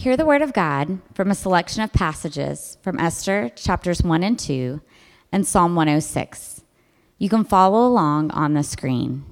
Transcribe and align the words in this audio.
Hear 0.00 0.16
the 0.16 0.24
word 0.24 0.40
of 0.40 0.54
God 0.54 1.00
from 1.12 1.30
a 1.30 1.34
selection 1.34 1.82
of 1.82 1.92
passages 1.92 2.78
from 2.80 2.98
Esther 2.98 3.50
chapters 3.50 4.02
1 4.02 4.22
and 4.22 4.38
2 4.38 4.80
and 5.30 5.46
Psalm 5.46 5.74
106. 5.74 6.62
You 7.18 7.28
can 7.28 7.44
follow 7.44 7.86
along 7.86 8.30
on 8.30 8.54
the 8.54 8.62
screen. 8.62 9.26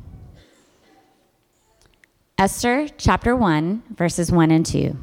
Esther 2.36 2.86
chapter 2.98 3.34
1, 3.34 3.84
verses 3.96 4.30
1 4.30 4.50
and 4.50 4.66
2. 4.66 4.98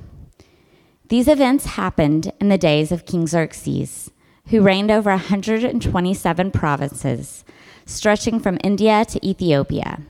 These 1.09 1.27
events 1.27 1.65
happened 1.65 2.31
in 2.39 2.49
the 2.49 2.59
days 2.59 2.91
of 2.91 3.07
King 3.07 3.25
Xerxes, 3.25 4.11
who 4.49 4.61
reigned 4.61 4.91
over 4.91 5.09
127 5.09 6.51
provinces, 6.51 7.43
stretching 7.87 8.39
from 8.39 8.59
India 8.63 9.03
to 9.05 9.27
Ethiopia. 9.27 10.03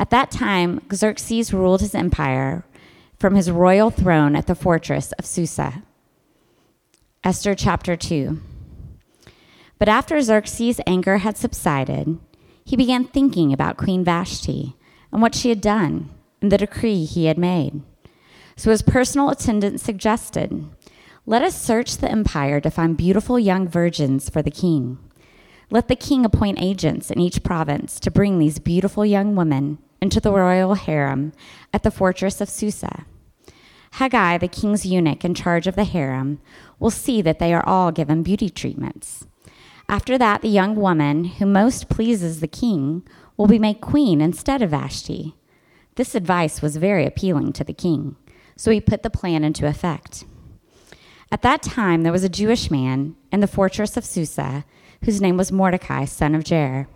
At 0.00 0.10
that 0.10 0.32
time, 0.32 0.80
Xerxes 0.92 1.54
ruled 1.54 1.80
his 1.80 1.94
empire 1.94 2.64
from 3.20 3.34
his 3.34 3.50
royal 3.50 3.90
throne 3.90 4.34
at 4.34 4.46
the 4.46 4.54
fortress 4.54 5.12
of 5.12 5.26
Susa. 5.26 5.82
Esther 7.22 7.54
chapter 7.54 7.94
2. 7.94 8.40
But 9.78 9.90
after 9.90 10.18
Xerxes' 10.22 10.80
anger 10.86 11.18
had 11.18 11.36
subsided, 11.36 12.18
he 12.64 12.76
began 12.76 13.04
thinking 13.04 13.52
about 13.52 13.76
Queen 13.76 14.02
Vashti 14.02 14.74
and 15.12 15.20
what 15.20 15.34
she 15.34 15.50
had 15.50 15.60
done 15.60 16.08
and 16.40 16.50
the 16.50 16.56
decree 16.56 17.04
he 17.04 17.26
had 17.26 17.36
made. 17.36 17.82
So 18.56 18.70
his 18.70 18.80
personal 18.80 19.28
attendant 19.28 19.82
suggested, 19.82 20.64
Let 21.26 21.42
us 21.42 21.60
search 21.60 21.98
the 21.98 22.10
empire 22.10 22.58
to 22.62 22.70
find 22.70 22.96
beautiful 22.96 23.38
young 23.38 23.68
virgins 23.68 24.30
for 24.30 24.40
the 24.40 24.50
king. 24.50 24.98
Let 25.68 25.88
the 25.88 25.96
king 25.96 26.24
appoint 26.24 26.60
agents 26.60 27.10
in 27.10 27.20
each 27.20 27.42
province 27.42 28.00
to 28.00 28.10
bring 28.10 28.38
these 28.38 28.58
beautiful 28.58 29.04
young 29.04 29.36
women 29.36 29.76
into 30.00 30.20
the 30.20 30.32
royal 30.32 30.74
harem 30.74 31.32
at 31.72 31.82
the 31.82 31.90
fortress 31.90 32.40
of 32.40 32.48
Susa. 32.48 33.04
Hegai, 33.94 34.38
the 34.38 34.48
king's 34.48 34.86
eunuch 34.86 35.24
in 35.24 35.34
charge 35.34 35.66
of 35.66 35.76
the 35.76 35.84
harem, 35.84 36.40
will 36.78 36.90
see 36.90 37.22
that 37.22 37.38
they 37.38 37.52
are 37.52 37.66
all 37.66 37.90
given 37.92 38.22
beauty 38.22 38.48
treatments. 38.48 39.26
After 39.88 40.16
that, 40.18 40.42
the 40.42 40.48
young 40.48 40.76
woman 40.76 41.24
who 41.24 41.46
most 41.46 41.88
pleases 41.88 42.40
the 42.40 42.48
king 42.48 43.02
will 43.36 43.48
be 43.48 43.58
made 43.58 43.80
queen 43.80 44.20
instead 44.20 44.62
of 44.62 44.70
Vashti. 44.70 45.34
This 45.96 46.14
advice 46.14 46.62
was 46.62 46.76
very 46.76 47.04
appealing 47.04 47.52
to 47.54 47.64
the 47.64 47.72
king, 47.72 48.16
so 48.56 48.70
he 48.70 48.80
put 48.80 49.02
the 49.02 49.10
plan 49.10 49.42
into 49.42 49.66
effect. 49.66 50.24
At 51.32 51.42
that 51.42 51.62
time, 51.62 52.02
there 52.02 52.12
was 52.12 52.24
a 52.24 52.28
Jewish 52.28 52.70
man 52.70 53.16
in 53.32 53.40
the 53.40 53.46
fortress 53.46 53.96
of 53.96 54.04
Susa 54.04 54.64
whose 55.04 55.20
name 55.20 55.36
was 55.36 55.50
Mordecai, 55.50 56.04
son 56.04 56.34
of 56.34 56.44
Jair. 56.44 56.86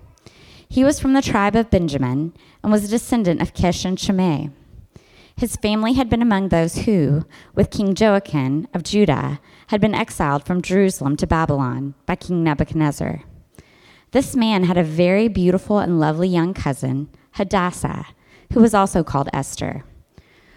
He 0.74 0.82
was 0.82 0.98
from 0.98 1.12
the 1.12 1.22
tribe 1.22 1.54
of 1.54 1.70
Benjamin 1.70 2.32
and 2.60 2.72
was 2.72 2.82
a 2.82 2.88
descendant 2.88 3.40
of 3.40 3.54
Kish 3.54 3.84
and 3.84 3.96
Shimei. 3.96 4.50
His 5.36 5.54
family 5.54 5.92
had 5.92 6.10
been 6.10 6.20
among 6.20 6.48
those 6.48 6.78
who, 6.78 7.26
with 7.54 7.70
King 7.70 7.94
Jehoiachin 7.94 8.66
of 8.74 8.82
Judah, 8.82 9.38
had 9.68 9.80
been 9.80 9.94
exiled 9.94 10.44
from 10.44 10.62
Jerusalem 10.62 11.16
to 11.18 11.28
Babylon 11.28 11.94
by 12.06 12.16
King 12.16 12.42
Nebuchadnezzar. 12.42 13.22
This 14.10 14.34
man 14.34 14.64
had 14.64 14.76
a 14.76 14.82
very 14.82 15.28
beautiful 15.28 15.78
and 15.78 16.00
lovely 16.00 16.26
young 16.26 16.52
cousin, 16.52 17.08
Hadassah, 17.34 18.06
who 18.52 18.58
was 18.58 18.74
also 18.74 19.04
called 19.04 19.28
Esther. 19.32 19.84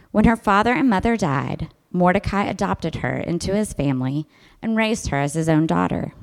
When 0.10 0.26
her 0.26 0.36
father 0.36 0.74
and 0.74 0.90
mother 0.90 1.16
died, 1.16 1.70
Mordecai 1.92 2.46
adopted 2.46 2.96
her 2.96 3.18
into 3.18 3.54
his 3.54 3.72
family 3.72 4.26
and 4.64 4.76
raised 4.76 5.10
her 5.10 5.20
as 5.20 5.36
his 5.36 5.48
own 5.48 5.68
daughter. 5.68 6.14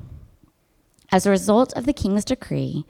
As 1.13 1.25
a 1.25 1.31
result 1.31 1.71
of 1.77 1.85
the 1.85 1.93
king's 1.93 2.25
decree, 2.25 2.85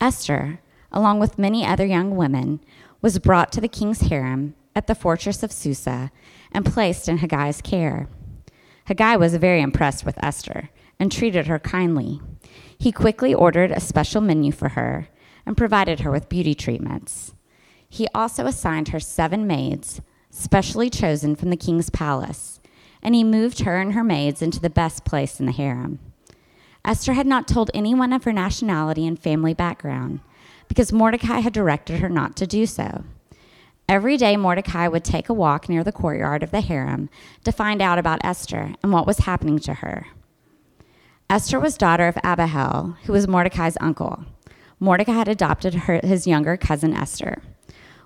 Esther, 0.00 0.60
along 0.90 1.20
with 1.20 1.38
many 1.38 1.64
other 1.64 1.84
young 1.84 2.16
women, 2.16 2.60
was 3.02 3.18
brought 3.18 3.52
to 3.52 3.60
the 3.60 3.68
king's 3.68 4.02
harem 4.02 4.54
at 4.74 4.86
the 4.86 4.94
fortress 4.94 5.42
of 5.42 5.52
Susa 5.52 6.10
and 6.52 6.64
placed 6.64 7.08
in 7.08 7.18
Hegai's 7.18 7.60
care. 7.60 8.08
Hegai 8.88 9.18
was 9.18 9.36
very 9.36 9.60
impressed 9.60 10.04
with 10.04 10.22
Esther 10.22 10.70
and 10.98 11.12
treated 11.12 11.46
her 11.46 11.58
kindly. 11.58 12.20
He 12.78 12.92
quickly 12.92 13.34
ordered 13.34 13.70
a 13.70 13.80
special 13.80 14.20
menu 14.20 14.52
for 14.52 14.70
her 14.70 15.08
and 15.46 15.56
provided 15.56 16.00
her 16.00 16.10
with 16.10 16.28
beauty 16.28 16.54
treatments. 16.54 17.34
He 17.88 18.08
also 18.14 18.46
assigned 18.46 18.88
her 18.88 19.00
seven 19.00 19.46
maids, 19.46 20.00
specially 20.30 20.88
chosen 20.90 21.36
from 21.36 21.50
the 21.50 21.56
king's 21.56 21.90
palace, 21.90 22.60
and 23.02 23.14
he 23.14 23.24
moved 23.24 23.60
her 23.60 23.76
and 23.76 23.94
her 23.94 24.04
maids 24.04 24.42
into 24.42 24.60
the 24.60 24.70
best 24.70 25.04
place 25.04 25.40
in 25.40 25.46
the 25.46 25.52
harem. 25.52 25.98
Esther 26.84 27.12
had 27.12 27.26
not 27.26 27.46
told 27.46 27.70
anyone 27.74 28.12
of 28.12 28.24
her 28.24 28.32
nationality 28.32 29.06
and 29.06 29.18
family 29.18 29.54
background 29.54 30.20
because 30.68 30.92
Mordecai 30.92 31.40
had 31.40 31.52
directed 31.52 32.00
her 32.00 32.08
not 32.08 32.36
to 32.36 32.46
do 32.46 32.64
so. 32.66 33.04
Every 33.88 34.16
day, 34.16 34.36
Mordecai 34.36 34.86
would 34.86 35.04
take 35.04 35.28
a 35.28 35.34
walk 35.34 35.68
near 35.68 35.82
the 35.82 35.90
courtyard 35.90 36.44
of 36.44 36.52
the 36.52 36.60
harem 36.60 37.10
to 37.44 37.50
find 37.50 37.82
out 37.82 37.98
about 37.98 38.24
Esther 38.24 38.74
and 38.82 38.92
what 38.92 39.06
was 39.06 39.18
happening 39.18 39.58
to 39.60 39.74
her. 39.74 40.06
Esther 41.28 41.58
was 41.58 41.76
daughter 41.76 42.06
of 42.06 42.16
Abihail, 42.22 42.96
who 43.04 43.12
was 43.12 43.26
Mordecai's 43.26 43.76
uncle. 43.80 44.24
Mordecai 44.78 45.12
had 45.12 45.28
adopted 45.28 45.74
her, 45.74 46.00
his 46.04 46.26
younger 46.26 46.56
cousin 46.56 46.94
Esther. 46.94 47.42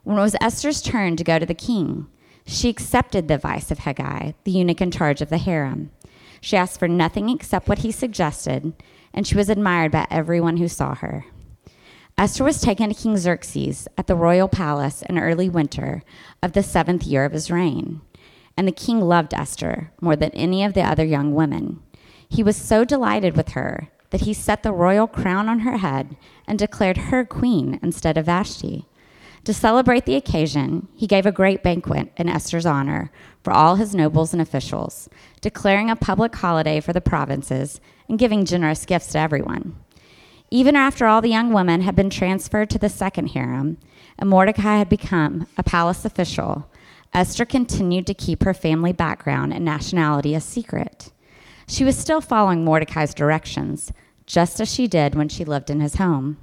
When 0.05 0.19
it 0.19 0.23
was 0.23 0.37
Esther's 0.41 0.83
turn 0.83 1.17
to 1.17 1.25
go 1.25 1.39
to 1.39 1.47
the 1.47 1.55
king, 1.55 2.07
she 2.47 2.69
accepted 2.69 3.29
the 3.29 3.34
advice 3.34 3.71
of 3.71 3.79
Hegai, 3.79 4.34
the 4.45 4.51
eunuch 4.51 4.81
in 4.81 4.91
charge 4.91 5.21
of 5.23 5.31
the 5.31 5.39
harem. 5.39 5.91
She 6.44 6.59
asked 6.59 6.78
for 6.78 6.88
nothing 6.88 7.31
except 7.31 7.71
what 7.71 7.78
he 7.78 7.91
suggested, 7.91 8.75
and 9.15 9.27
she 9.27 9.34
was 9.34 9.49
admired 9.49 9.91
by 9.91 10.06
everyone 10.10 10.59
who 10.59 10.69
saw 10.69 10.94
her. 10.94 11.25
Esther 12.19 12.44
was 12.44 12.60
taken 12.60 12.91
to 12.91 12.94
King 12.94 13.16
Xerxes 13.16 13.88
at 13.97 14.09
the 14.09 14.15
royal 14.15 14.47
palace 14.47 15.00
in 15.00 15.19
early 15.19 15.49
winter 15.49 16.03
of 16.43 16.53
the 16.53 16.62
seventh 16.62 17.04
year 17.04 17.25
of 17.25 17.33
his 17.33 17.50
reign. 17.50 18.03
And 18.59 18.69
the 18.69 18.72
king 18.72 19.00
loved 19.00 19.33
Esther 19.33 19.91
more 20.03 20.16
than 20.16 20.33
any 20.33 20.62
of 20.62 20.75
the 20.75 20.83
other 20.83 21.03
young 21.03 21.34
women. 21.34 21.81
He 22.28 22.43
was 22.43 22.59
so 22.59 22.84
delighted 22.84 23.38
with 23.38 23.53
her 23.53 23.88
that 24.10 24.21
he 24.21 24.34
set 24.34 24.62
the 24.62 24.71
royal 24.71 25.06
crown 25.06 25.49
on 25.49 25.60
her 25.60 25.78
head 25.78 26.15
and 26.47 26.59
declared 26.59 27.09
her 27.09 27.25
queen 27.25 27.81
instead 27.83 28.19
of 28.19 28.27
Vashti. 28.27 28.87
To 29.44 29.53
celebrate 29.53 30.06
the 30.06 30.15
occasion, 30.15 30.88
he 30.94 31.06
gave 31.06 31.27
a 31.27 31.33
great 31.33 31.62
banquet 31.62 32.10
in 32.16 32.31
Esther's 32.31 32.65
honor 32.65 33.10
for 33.43 33.53
all 33.53 33.77
his 33.77 33.94
nobles 33.94 34.33
and 34.33 34.41
officials, 34.41 35.09
declaring 35.44 35.91
a 35.91 35.94
public 35.94 36.34
holiday 36.37 36.81
for 36.81 36.94
the 36.94 37.03
provinces 37.03 37.78
and 38.09 38.19
giving 38.19 38.47
generous 38.47 38.87
gifts 38.87 39.09
to 39.09 39.19
everyone. 39.19 39.77
Even 40.50 40.75
after 40.75 41.05
all 41.05 41.21
the 41.21 41.28
young 41.28 41.53
women 41.53 41.82
had 41.82 41.94
been 41.94 42.09
transferred 42.09 42.71
to 42.71 42.78
the 42.78 42.88
second 42.88 43.27
harem 43.27 43.77
and 44.19 44.31
Mordecai 44.31 44.78
had 44.78 44.88
become 44.88 45.47
a 45.59 45.62
palace 45.62 46.06
official, 46.06 46.66
Esther 47.12 47.44
continued 47.44 48.06
to 48.06 48.15
keep 48.15 48.43
her 48.43 48.54
family 48.54 48.91
background 48.91 49.53
and 49.53 49.66
nationality 49.66 50.34
a 50.34 50.41
secret. 50.41 51.12
She 51.69 51.84
was 51.84 51.99
still 51.99 52.22
following 52.22 52.65
Mordecai's 52.65 53.12
directions, 53.12 53.93
just 54.25 54.62
as 54.62 54.72
she 54.72 54.88
did 54.88 55.15
when 55.15 55.28
she 55.28 55.44
lived 55.44 55.69
in 55.69 55.81
his 55.81 55.97
home. 55.97 56.38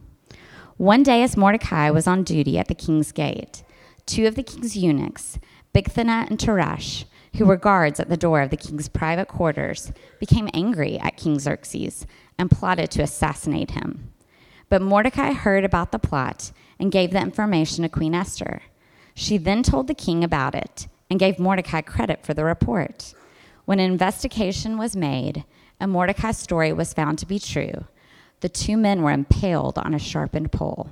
One 0.78 1.02
day, 1.02 1.24
as 1.24 1.36
Mordecai 1.36 1.90
was 1.90 2.06
on 2.06 2.24
duty 2.24 2.60
at 2.60 2.68
the 2.68 2.76
king's 2.76 3.12
gate, 3.12 3.64
two 4.06 4.28
of 4.28 4.36
the 4.36 4.44
king's 4.44 4.78
eunuchs, 4.78 5.40
Bigthana 5.74 6.30
and 6.30 6.38
Teresh, 6.38 7.06
who 7.38 7.46
were 7.46 7.58
guards 7.58 8.00
at 8.00 8.10
the 8.10 8.18
door 8.18 8.42
of 8.42 8.50
the 8.50 8.58
king's 8.58 8.90
private 8.90 9.28
quarters, 9.28 9.92
became 10.20 10.50
angry 10.54 11.00
at 11.00 11.18
King 11.18 11.40
Xerxes 11.40 12.06
and 12.38 12.52
plotted 12.52 12.92
to 12.92 13.02
assassinate 13.02 13.72
him. 13.72 14.12
But 14.70 14.82
Mordecai 14.82 15.34
heard 15.34 15.64
about 15.64 15.92
the 15.92 16.00
plot 16.00 16.52
and 16.80 16.92
gave 16.92 17.12
the 17.12 17.22
information 17.22 17.84
to 17.84 17.90
Queen 17.90 18.16
Esther. 18.16 18.62
She 19.14 19.38
then 19.38 19.64
told 19.64 19.88
the 19.88 19.94
king 19.94 20.24
about 20.24 20.56
it 20.56 20.88
and 21.10 21.20
gave 21.20 21.40
Mordecai 21.40 21.82
credit 21.82 22.26
for 22.26 22.34
the 22.34 22.46
report. 22.46 23.14
When 23.66 23.80
an 23.80 23.92
investigation 23.92 24.78
was 24.78 24.96
made 24.96 25.44
and 25.80 25.92
Mordecai's 25.92 26.38
story 26.38 26.74
was 26.74 26.94
found 26.94 27.20
to 27.20 27.26
be 27.26 27.40
true, 27.40 27.86
the 28.40 28.50
two 28.50 28.78
men 28.78 29.02
were 29.02 29.12
impaled 29.12 29.78
on 29.78 29.94
a 29.94 30.00
sharpened 30.00 30.52
pole. 30.52 30.90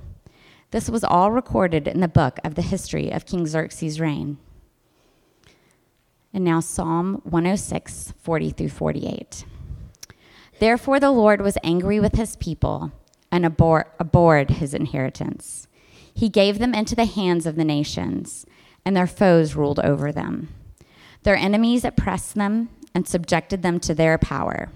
This 0.71 0.89
was 0.89 1.03
all 1.03 1.31
recorded 1.31 1.87
in 1.87 1.99
the 1.99 2.07
book 2.07 2.39
of 2.43 2.55
the 2.55 2.61
history 2.61 3.11
of 3.11 3.25
King 3.25 3.47
Xerxes' 3.47 3.99
reign. 3.99 4.37
And 6.33 6.43
now 6.43 6.59
Psalm 6.59 7.21
106, 7.23 8.13
40 8.19 8.49
through 8.51 8.69
48. 8.69 9.45
Therefore 10.59 10.99
the 10.99 11.11
Lord 11.11 11.41
was 11.41 11.57
angry 11.63 11.99
with 11.99 12.15
his 12.15 12.35
people 12.35 12.91
and 13.31 13.45
abhor- 13.45 13.87
abhorred 13.99 14.51
his 14.51 14.73
inheritance. 14.73 15.67
He 16.13 16.29
gave 16.29 16.59
them 16.59 16.73
into 16.73 16.95
the 16.95 17.05
hands 17.05 17.45
of 17.45 17.55
the 17.55 17.63
nations, 17.63 18.45
and 18.85 18.95
their 18.95 19.07
foes 19.07 19.55
ruled 19.55 19.79
over 19.79 20.11
them. 20.11 20.49
Their 21.23 21.35
enemies 21.35 21.85
oppressed 21.85 22.35
them 22.35 22.69
and 22.93 23.07
subjected 23.07 23.61
them 23.61 23.79
to 23.81 23.93
their 23.93 24.17
power. 24.17 24.69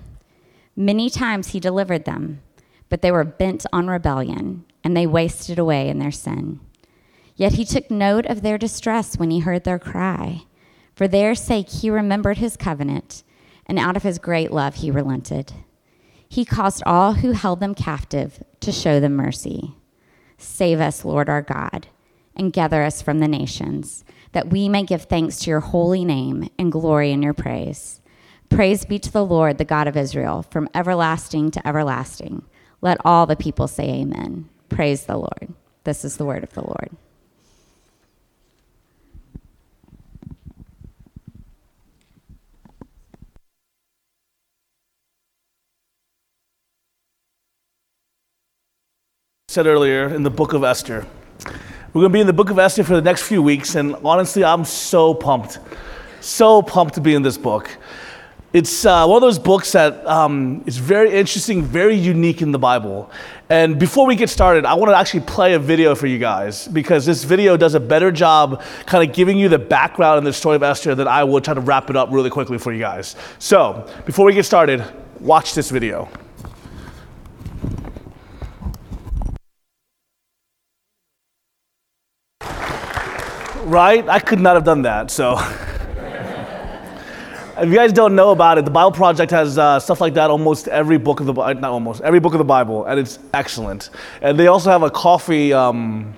Many 0.76 1.10
times 1.10 1.50
he 1.50 1.60
delivered 1.60 2.06
them, 2.06 2.42
but 2.90 3.02
they 3.02 3.12
were 3.12 3.24
bent 3.24 3.66
on 3.74 3.88
rebellion, 3.88 4.66
and 4.84 4.96
they 4.96 5.08
wasted 5.08 5.60
away 5.60 5.90
in 5.90 6.00
their 6.00 6.12
sin. 6.12 6.60
Yet 7.36 7.54
he 7.54 7.66
took 7.66 7.90
note 7.90 8.26
of 8.26 8.42
their 8.42 8.58
distress 8.58 9.18
when 9.18 9.32
he 9.32 9.40
heard 9.40 9.64
their 9.64 9.80
cry. 9.80 10.44
For 10.96 11.08
their 11.08 11.36
sake, 11.36 11.70
he 11.70 11.90
remembered 11.90 12.38
his 12.38 12.56
covenant, 12.56 13.24
and 13.66 13.80
out 13.80 13.98
of 13.98 14.04
his 14.04 14.20
great 14.20 14.52
love, 14.52 14.76
he 14.76 14.92
relented. 14.92 15.54
He 16.30 16.46
caused 16.46 16.84
all 16.86 17.14
who 17.14 17.32
held 17.32 17.60
them 17.60 17.76
captive 17.76 18.44
to 18.60 18.72
show 18.72 19.00
them 19.00 19.16
mercy. 19.16 19.76
Save 20.38 20.80
us, 20.80 21.06
Lord 21.06 21.30
our 21.30 21.42
God, 21.42 21.88
and 22.36 22.54
gather 22.54 22.84
us 22.84 23.02
from 23.02 23.20
the 23.20 23.28
nations, 23.28 24.04
that 24.32 24.50
we 24.50 24.68
may 24.68 24.84
give 24.84 25.04
thanks 25.04 25.40
to 25.40 25.50
your 25.50 25.60
holy 25.60 26.04
name 26.04 26.50
and 26.58 26.72
glory 26.72 27.12
in 27.12 27.22
your 27.22 27.34
praise. 27.34 28.02
Praise 28.50 28.86
be 28.86 29.00
to 29.00 29.12
the 29.12 29.26
Lord, 29.26 29.58
the 29.58 29.66
God 29.66 29.88
of 29.88 29.98
Israel, 29.98 30.44
from 30.44 30.70
everlasting 30.76 31.52
to 31.52 31.68
everlasting. 31.68 32.44
Let 32.82 32.98
all 33.06 33.26
the 33.26 33.36
people 33.36 33.68
say 33.68 33.90
amen. 33.90 34.50
Praise 34.70 35.06
the 35.06 35.18
Lord. 35.18 35.54
This 35.84 36.04
is 36.04 36.18
the 36.18 36.26
word 36.26 36.44
of 36.44 36.54
the 36.54 36.62
Lord. 36.62 36.90
Said 49.54 49.68
earlier 49.68 50.08
in 50.08 50.24
the 50.24 50.32
book 50.32 50.54
of 50.54 50.64
Esther. 50.64 51.06
We're 51.94 52.02
going 52.02 52.10
to 52.10 52.14
be 52.14 52.22
in 52.22 52.26
the 52.26 52.34
book 52.34 52.50
of 52.50 52.58
Esther 52.58 52.84
for 52.84 52.96
the 52.96 53.04
next 53.04 53.22
few 53.22 53.44
weeks, 53.44 53.76
and 53.76 53.96
honestly, 54.04 54.44
I'm 54.44 54.66
so 54.66 55.14
pumped. 55.14 55.60
So 56.22 56.64
pumped 56.64 56.96
to 56.96 57.02
be 57.02 57.14
in 57.14 57.22
this 57.22 57.38
book. 57.38 57.70
It's 58.52 58.84
uh, 58.84 59.06
one 59.06 59.18
of 59.18 59.22
those 59.22 59.38
books 59.38 59.74
that 59.74 60.04
um, 60.08 60.64
is 60.66 60.78
very 60.78 61.14
interesting, 61.14 61.62
very 61.62 61.94
unique 61.94 62.42
in 62.42 62.52
the 62.52 62.58
Bible. 62.58 63.12
And 63.48 63.78
before 63.78 64.08
we 64.08 64.16
get 64.16 64.32
started, 64.32 64.66
I 64.66 64.74
want 64.74 64.90
to 64.90 64.98
actually 64.98 65.20
play 65.20 65.54
a 65.54 65.60
video 65.60 65.94
for 65.94 66.08
you 66.08 66.18
guys 66.18 66.68
because 66.68 67.06
this 67.06 67.24
video 67.24 67.56
does 67.56 67.76
a 67.76 67.80
better 67.80 68.12
job 68.12 68.64
kind 68.88 69.08
of 69.08 69.16
giving 69.16 69.38
you 69.38 69.50
the 69.50 69.60
background 69.60 70.18
and 70.18 70.26
the 70.26 70.34
story 70.34 70.56
of 70.56 70.64
Esther 70.64 70.96
than 70.96 71.08
I 71.08 71.24
would 71.24 71.44
try 71.44 71.54
to 71.54 71.62
wrap 71.62 71.92
it 71.92 71.96
up 71.96 72.10
really 72.12 72.32
quickly 72.32 72.58
for 72.58 72.74
you 72.74 72.80
guys. 72.80 73.16
So, 73.38 73.88
before 74.08 74.26
we 74.26 74.34
get 74.34 74.46
started, 74.46 74.84
watch 75.20 75.54
this 75.54 75.70
video. 75.70 76.10
Right? 83.74 84.08
I 84.08 84.20
could 84.20 84.40
not 84.40 84.56
have 84.56 84.64
done 84.64 84.84
that. 84.84 85.10
So, 85.10 85.34
if 87.58 87.68
you 87.68 87.76
guys 87.76 87.92
don't 87.92 88.16
know 88.16 88.30
about 88.32 88.60
it, 88.60 88.66
the 88.66 88.72
Bible 88.72 88.92
Project 88.92 89.32
has 89.32 89.58
uh, 89.58 89.80
stuff 89.80 90.00
like 90.00 90.14
that 90.14 90.30
almost 90.30 90.68
every 90.68 91.00
book 91.00 91.20
of 91.20 91.26
the 91.26 91.34
not 91.34 91.64
almost 91.72 92.02
every 92.02 92.20
book 92.20 92.34
of 92.34 92.38
the 92.38 92.46
Bible, 92.46 92.86
and 92.86 93.00
it's 93.00 93.18
excellent. 93.34 93.90
And 94.22 94.40
they 94.40 94.48
also 94.48 94.70
have 94.70 94.84
a 94.84 94.92
coffee. 94.92 95.52
Um, 95.52 96.14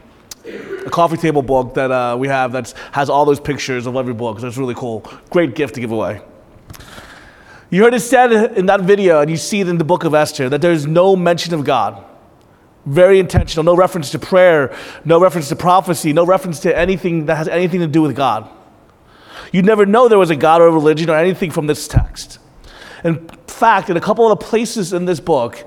a 0.85 0.91
coffee 0.91 1.17
table 1.17 1.41
book 1.41 1.73
that 1.73 1.89
uh, 1.89 2.15
we 2.19 2.27
have 2.27 2.51
that 2.51 2.71
has 2.91 3.09
all 3.09 3.25
those 3.25 3.39
pictures 3.39 3.87
of 3.87 3.95
every 3.95 4.13
book. 4.13 4.39
So 4.39 4.45
it's 4.47 4.57
really 4.57 4.75
cool. 4.75 5.03
Great 5.31 5.55
gift 5.55 5.73
to 5.73 5.81
give 5.81 5.91
away. 5.91 6.21
You 7.71 7.81
heard 7.83 7.95
it 7.95 8.01
said 8.01 8.31
in 8.55 8.67
that 8.67 8.81
video, 8.81 9.21
and 9.21 9.31
you 9.31 9.37
see 9.37 9.61
it 9.61 9.67
in 9.67 9.79
the 9.79 9.83
book 9.83 10.03
of 10.03 10.13
Esther, 10.13 10.47
that 10.49 10.61
there's 10.61 10.85
no 10.85 11.15
mention 11.15 11.55
of 11.55 11.63
God. 11.63 12.05
Very 12.85 13.19
intentional. 13.19 13.63
No 13.63 13.75
reference 13.75 14.11
to 14.11 14.19
prayer, 14.19 14.75
no 15.03 15.19
reference 15.19 15.49
to 15.49 15.55
prophecy, 15.55 16.13
no 16.13 16.25
reference 16.25 16.59
to 16.61 16.77
anything 16.77 17.25
that 17.25 17.35
has 17.35 17.47
anything 17.47 17.79
to 17.79 17.87
do 17.87 18.01
with 18.01 18.15
God. 18.15 18.49
You'd 19.51 19.65
never 19.65 19.85
know 19.85 20.07
there 20.07 20.19
was 20.19 20.29
a 20.29 20.35
God 20.35 20.61
or 20.61 20.67
a 20.67 20.71
religion 20.71 21.09
or 21.09 21.15
anything 21.15 21.51
from 21.51 21.67
this 21.67 21.87
text. 21.87 22.39
In 23.03 23.27
fact, 23.47 23.89
in 23.89 23.97
a 23.97 24.01
couple 24.01 24.29
of 24.29 24.37
the 24.37 24.45
places 24.45 24.93
in 24.93 25.05
this 25.05 25.19
book 25.19 25.57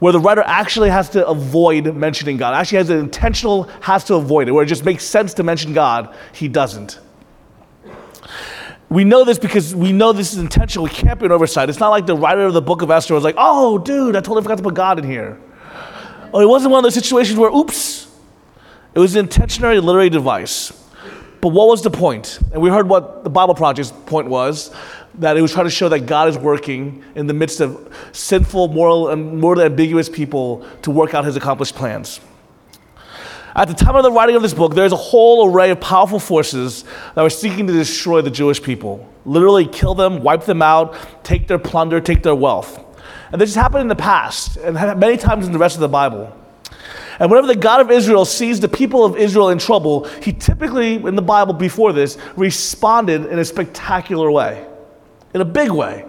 where 0.00 0.12
the 0.12 0.20
writer 0.20 0.42
actually 0.44 0.90
has 0.90 1.08
to 1.10 1.26
avoid 1.26 1.94
mentioning 1.94 2.36
God, 2.36 2.54
actually 2.54 2.78
has 2.78 2.90
an 2.90 2.98
intentional 2.98 3.64
has 3.80 4.04
to 4.04 4.14
avoid 4.14 4.48
it, 4.48 4.52
where 4.52 4.62
it 4.62 4.68
just 4.68 4.84
makes 4.84 5.04
sense 5.04 5.34
to 5.34 5.42
mention 5.42 5.72
God, 5.72 6.14
he 6.32 6.46
doesn't. 6.46 7.00
We 8.90 9.04
know 9.04 9.24
this 9.24 9.38
because 9.38 9.74
we 9.74 9.92
know 9.92 10.12
this 10.12 10.32
is 10.32 10.38
intentional. 10.38 10.86
It 10.86 10.92
can't 10.92 11.18
be 11.18 11.26
an 11.26 11.32
oversight. 11.32 11.68
It's 11.68 11.80
not 11.80 11.90
like 11.90 12.06
the 12.06 12.16
writer 12.16 12.42
of 12.42 12.54
the 12.54 12.62
book 12.62 12.82
of 12.82 12.90
Esther 12.90 13.14
was 13.14 13.24
like, 13.24 13.34
oh, 13.36 13.78
dude, 13.78 14.16
I 14.16 14.20
totally 14.20 14.42
forgot 14.42 14.56
to 14.58 14.62
put 14.62 14.74
God 14.74 14.98
in 14.98 15.04
here. 15.04 15.38
Oh, 16.32 16.40
it 16.40 16.48
wasn't 16.48 16.72
one 16.72 16.80
of 16.80 16.84
those 16.84 16.94
situations 16.94 17.38
where, 17.38 17.50
oops, 17.50 18.06
it 18.94 18.98
was 18.98 19.14
an 19.14 19.20
intentionally 19.20 19.80
literary 19.80 20.10
device. 20.10 20.72
But 21.40 21.48
what 21.50 21.68
was 21.68 21.82
the 21.82 21.90
point? 21.90 22.40
And 22.52 22.60
we 22.60 22.68
heard 22.68 22.88
what 22.88 23.24
the 23.24 23.30
Bible 23.30 23.54
Project's 23.54 23.92
point 24.06 24.28
was 24.28 24.74
that 25.14 25.36
it 25.36 25.42
was 25.42 25.52
trying 25.52 25.66
to 25.66 25.70
show 25.70 25.88
that 25.88 26.00
God 26.00 26.28
is 26.28 26.36
working 26.36 27.02
in 27.14 27.26
the 27.26 27.34
midst 27.34 27.60
of 27.60 27.94
sinful, 28.12 28.68
moral, 28.68 29.08
and 29.08 29.40
morally 29.40 29.64
ambiguous 29.64 30.08
people 30.08 30.66
to 30.82 30.90
work 30.90 31.14
out 31.14 31.24
his 31.24 31.36
accomplished 31.36 31.74
plans. 31.74 32.20
At 33.54 33.66
the 33.66 33.74
time 33.74 33.96
of 33.96 34.04
the 34.04 34.12
writing 34.12 34.36
of 34.36 34.42
this 34.42 34.54
book, 34.54 34.74
there's 34.74 34.92
a 34.92 34.96
whole 34.96 35.52
array 35.52 35.70
of 35.70 35.80
powerful 35.80 36.20
forces 36.20 36.84
that 37.14 37.22
were 37.22 37.30
seeking 37.30 37.66
to 37.66 37.72
destroy 37.72 38.20
the 38.20 38.30
Jewish 38.30 38.62
people, 38.62 39.12
literally 39.24 39.66
kill 39.66 39.94
them, 39.94 40.22
wipe 40.22 40.44
them 40.44 40.62
out, 40.62 40.94
take 41.24 41.48
their 41.48 41.58
plunder, 41.58 42.00
take 42.00 42.22
their 42.22 42.36
wealth. 42.36 42.84
And 43.30 43.40
this 43.40 43.54
has 43.54 43.62
happened 43.62 43.82
in 43.82 43.88
the 43.88 43.96
past 43.96 44.56
and 44.56 44.74
many 44.98 45.16
times 45.16 45.46
in 45.46 45.52
the 45.52 45.58
rest 45.58 45.76
of 45.76 45.80
the 45.80 45.88
Bible. 45.88 46.34
And 47.18 47.30
whenever 47.30 47.48
the 47.48 47.56
God 47.56 47.80
of 47.80 47.90
Israel 47.90 48.24
sees 48.24 48.60
the 48.60 48.68
people 48.68 49.04
of 49.04 49.16
Israel 49.16 49.50
in 49.50 49.58
trouble, 49.58 50.04
he 50.22 50.32
typically, 50.32 50.94
in 50.94 51.16
the 51.16 51.22
Bible 51.22 51.52
before 51.52 51.92
this, 51.92 52.16
responded 52.36 53.26
in 53.26 53.38
a 53.38 53.44
spectacular 53.44 54.30
way, 54.30 54.64
in 55.34 55.40
a 55.40 55.44
big 55.44 55.70
way. 55.70 56.04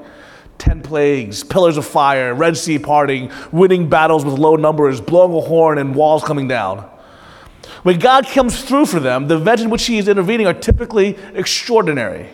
Ten 0.60 0.82
plagues, 0.82 1.44
pillars 1.44 1.78
of 1.78 1.86
fire, 1.86 2.36
Red 2.36 2.58
Sea 2.58 2.78
parting, 2.78 3.32
winning 3.52 3.90
battles 3.90 4.24
with 4.24 4.36
low 4.36 4.56
numbers, 4.56 5.02
blowing 5.02 5.34
a 5.36 5.42
horn, 5.42 5.78
and 5.78 5.96
walls 5.96 6.24
coming 6.24 6.48
down. 6.48 6.88
When 7.84 7.98
God 7.98 8.28
comes 8.28 8.62
through 8.62 8.86
for 8.86 9.00
them, 9.00 9.28
the 9.28 9.36
events 9.36 9.64
in 9.64 9.70
which 9.70 9.86
he 9.86 9.98
is 9.98 10.08
intervening 10.08 10.48
are 10.48 10.54
typically 10.54 11.18
extraordinary. 11.34 12.30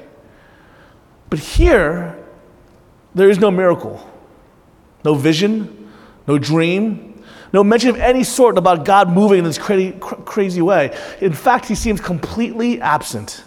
But 1.29 1.39
here, 1.39 2.17
there 3.13 3.29
is 3.29 3.39
no 3.39 3.51
miracle 3.51 4.11
no 5.05 5.13
vision, 5.13 5.89
no 6.27 6.37
dream, 6.37 7.23
no 7.53 7.63
mention 7.63 7.91
of 7.91 7.97
any 7.97 8.23
sort 8.23 8.57
about 8.57 8.83
God 8.83 9.09
moving 9.09 9.39
in 9.39 9.45
this 9.45 9.57
crazy, 9.57 9.97
crazy 9.99 10.61
way. 10.61 10.97
In 11.21 11.31
fact, 11.31 11.67
he 11.67 11.75
seems 11.75 12.01
completely 12.01 12.81
absent. 12.81 13.45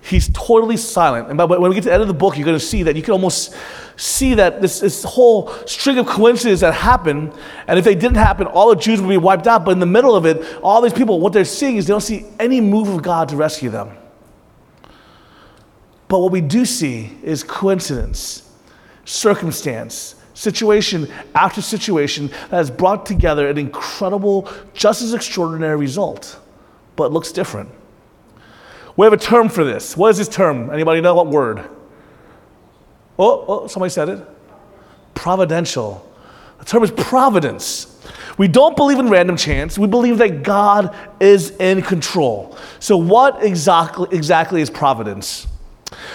He's 0.00 0.28
totally 0.32 0.76
silent. 0.76 1.28
And 1.28 1.36
by, 1.36 1.44
when 1.44 1.62
we 1.62 1.74
get 1.74 1.82
to 1.82 1.88
the 1.88 1.92
end 1.92 2.02
of 2.02 2.08
the 2.08 2.14
book, 2.14 2.36
you're 2.36 2.44
going 2.44 2.58
to 2.58 2.64
see 2.64 2.84
that 2.84 2.96
you 2.96 3.02
can 3.02 3.12
almost 3.12 3.54
see 3.96 4.34
that 4.34 4.60
this, 4.60 4.80
this 4.80 5.02
whole 5.02 5.50
string 5.66 5.98
of 5.98 6.06
coincidences 6.06 6.60
that 6.60 6.74
happen, 6.74 7.32
and 7.66 7.78
if 7.78 7.84
they 7.84 7.94
didn't 7.94 8.16
happen, 8.16 8.46
all 8.46 8.70
the 8.70 8.80
Jews 8.80 9.00
would 9.00 9.08
be 9.08 9.16
wiped 9.16 9.46
out. 9.46 9.64
But 9.64 9.72
in 9.72 9.80
the 9.80 9.86
middle 9.86 10.14
of 10.14 10.24
it, 10.24 10.58
all 10.62 10.80
these 10.80 10.92
people, 10.92 11.20
what 11.20 11.32
they're 11.32 11.44
seeing 11.44 11.76
is 11.76 11.86
they 11.86 11.92
don't 11.92 12.00
see 12.00 12.24
any 12.38 12.60
move 12.60 12.88
of 12.88 13.02
God 13.02 13.28
to 13.28 13.36
rescue 13.36 13.70
them. 13.70 13.96
But 16.08 16.20
what 16.20 16.30
we 16.30 16.40
do 16.40 16.64
see 16.64 17.16
is 17.22 17.42
coincidence, 17.42 18.48
circumstance, 19.04 20.14
situation 20.36 21.10
after 21.34 21.62
situation 21.62 22.28
that 22.28 22.50
has 22.50 22.70
brought 22.70 23.06
together 23.06 23.48
an 23.48 23.58
incredible, 23.58 24.48
just 24.74 25.02
as 25.02 25.14
extraordinary 25.14 25.76
result, 25.76 26.38
but 26.94 27.12
looks 27.12 27.32
different. 27.32 27.70
We 28.96 29.04
have 29.04 29.12
a 29.12 29.18
term 29.18 29.48
for 29.48 29.64
this. 29.64 29.96
What 29.96 30.10
is 30.10 30.18
this 30.18 30.28
term? 30.28 30.70
Anybody 30.70 31.00
know 31.00 31.14
what 31.14 31.26
word? 31.26 31.68
Oh, 33.18 33.44
oh, 33.48 33.66
somebody 33.66 33.90
said 33.90 34.08
it. 34.08 34.26
Providential. 35.14 36.02
The 36.58 36.64
term 36.64 36.82
is 36.82 36.90
providence. 36.90 37.92
We 38.38 38.48
don't 38.48 38.76
believe 38.76 38.98
in 38.98 39.08
random 39.08 39.36
chance. 39.36 39.78
We 39.78 39.86
believe 39.86 40.18
that 40.18 40.42
God 40.42 40.94
is 41.20 41.50
in 41.50 41.80
control. 41.80 42.56
So, 42.78 42.96
what 42.96 43.42
exactly, 43.42 44.08
exactly 44.12 44.60
is 44.60 44.68
providence? 44.68 45.46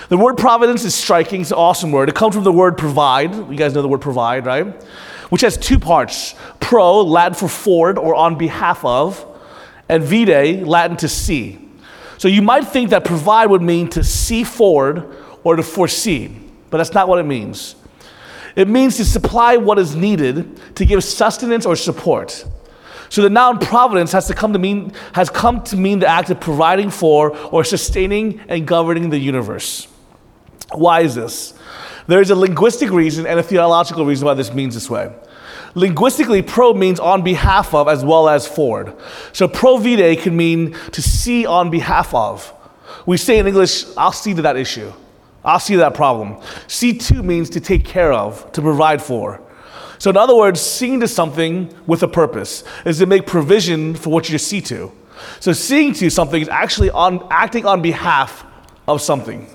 The 0.09 0.17
word 0.17 0.37
providence 0.37 0.83
is 0.83 0.93
striking, 0.93 1.41
it's 1.41 1.51
an 1.51 1.57
awesome 1.57 1.91
word. 1.91 2.09
It 2.09 2.15
comes 2.15 2.35
from 2.35 2.43
the 2.43 2.51
word 2.51 2.77
provide. 2.77 3.33
You 3.33 3.55
guys 3.55 3.73
know 3.73 3.81
the 3.81 3.87
word 3.87 4.01
provide, 4.01 4.45
right? 4.45 4.83
Which 5.29 5.41
has 5.41 5.57
two 5.57 5.79
parts 5.79 6.35
pro, 6.59 7.01
Latin 7.01 7.33
for 7.33 7.47
forward 7.47 7.97
or 7.97 8.15
on 8.15 8.37
behalf 8.37 8.83
of, 8.83 9.25
and 9.89 10.03
vide, 10.03 10.63
Latin 10.65 10.97
to 10.97 11.07
see. 11.07 11.69
So 12.17 12.27
you 12.27 12.41
might 12.41 12.65
think 12.65 12.91
that 12.91 13.03
provide 13.03 13.49
would 13.49 13.61
mean 13.61 13.89
to 13.89 14.03
see 14.03 14.43
forward 14.43 15.15
or 15.43 15.55
to 15.55 15.63
foresee, 15.63 16.37
but 16.69 16.77
that's 16.77 16.93
not 16.93 17.07
what 17.07 17.19
it 17.19 17.25
means. 17.25 17.75
It 18.55 18.67
means 18.67 18.97
to 18.97 19.05
supply 19.05 19.57
what 19.57 19.79
is 19.79 19.95
needed 19.95 20.75
to 20.75 20.85
give 20.85 21.03
sustenance 21.03 21.65
or 21.65 21.75
support. 21.75 22.45
So 23.11 23.21
the 23.21 23.29
noun 23.29 23.59
providence 23.59 24.13
has 24.13 24.27
to 24.27 24.33
come 24.33 24.53
to 24.53 24.59
mean 24.59 24.93
has 25.11 25.29
come 25.29 25.61
to 25.65 25.75
mean 25.75 25.99
the 25.99 26.07
act 26.07 26.29
of 26.29 26.39
providing 26.39 26.89
for 26.89 27.35
or 27.47 27.65
sustaining 27.65 28.39
and 28.47 28.65
governing 28.65 29.09
the 29.09 29.19
universe. 29.19 29.89
Why 30.71 31.01
is 31.01 31.13
this? 31.13 31.53
There 32.07 32.21
is 32.21 32.29
a 32.29 32.35
linguistic 32.35 32.89
reason 32.89 33.27
and 33.27 33.37
a 33.37 33.43
theological 33.43 34.05
reason 34.05 34.25
why 34.27 34.33
this 34.35 34.53
means 34.53 34.75
this 34.75 34.89
way. 34.89 35.13
Linguistically, 35.75 36.41
pro 36.41 36.73
means 36.73 37.01
on 37.01 37.21
behalf 37.21 37.73
of 37.73 37.89
as 37.89 38.05
well 38.05 38.29
as 38.29 38.47
forward. 38.47 38.95
So 39.33 39.45
pro 39.45 39.75
vide 39.75 40.19
can 40.19 40.37
mean 40.37 40.71
to 40.93 41.01
see 41.01 41.45
on 41.45 41.69
behalf 41.69 42.15
of. 42.15 42.53
We 43.05 43.17
say 43.17 43.39
in 43.39 43.45
English, 43.45 43.85
I'll 43.97 44.13
see 44.13 44.33
to 44.35 44.41
that 44.43 44.55
issue. 44.55 44.89
I'll 45.43 45.59
see 45.59 45.73
to 45.73 45.79
that 45.79 45.95
problem. 45.95 46.41
See 46.67 46.97
to 46.97 47.21
means 47.23 47.49
to 47.49 47.59
take 47.59 47.83
care 47.83 48.13
of, 48.13 48.49
to 48.53 48.61
provide 48.61 49.01
for. 49.01 49.41
So, 50.01 50.09
in 50.09 50.17
other 50.17 50.35
words, 50.35 50.59
seeing 50.59 50.99
to 51.01 51.07
something 51.07 51.71
with 51.85 52.01
a 52.01 52.07
purpose 52.07 52.63
is 52.85 52.97
to 52.97 53.05
make 53.05 53.27
provision 53.27 53.93
for 53.93 54.09
what 54.09 54.31
you 54.31 54.39
see 54.39 54.59
to. 54.61 54.91
So, 55.39 55.53
seeing 55.53 55.93
to 55.93 56.09
something 56.09 56.41
is 56.41 56.49
actually 56.49 56.89
on, 56.89 57.27
acting 57.29 57.67
on 57.67 57.83
behalf 57.83 58.43
of 58.87 58.99
something, 58.99 59.47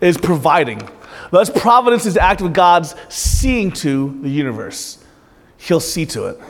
it 0.00 0.06
is 0.06 0.18
providing. 0.18 0.88
Thus, 1.32 1.50
providence 1.50 2.06
is 2.06 2.14
the 2.14 2.22
act 2.22 2.42
of 2.42 2.52
God's 2.52 2.94
seeing 3.08 3.72
to 3.72 4.16
the 4.22 4.28
universe. 4.30 5.04
He'll 5.56 5.80
see 5.80 6.06
to 6.06 6.26
it. 6.26 6.40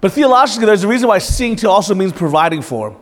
But 0.00 0.10
theologically, 0.10 0.66
there's 0.66 0.82
a 0.82 0.88
reason 0.88 1.06
why 1.06 1.18
seeing 1.18 1.54
to 1.54 1.70
also 1.70 1.94
means 1.94 2.12
providing 2.12 2.62
for. 2.62 2.96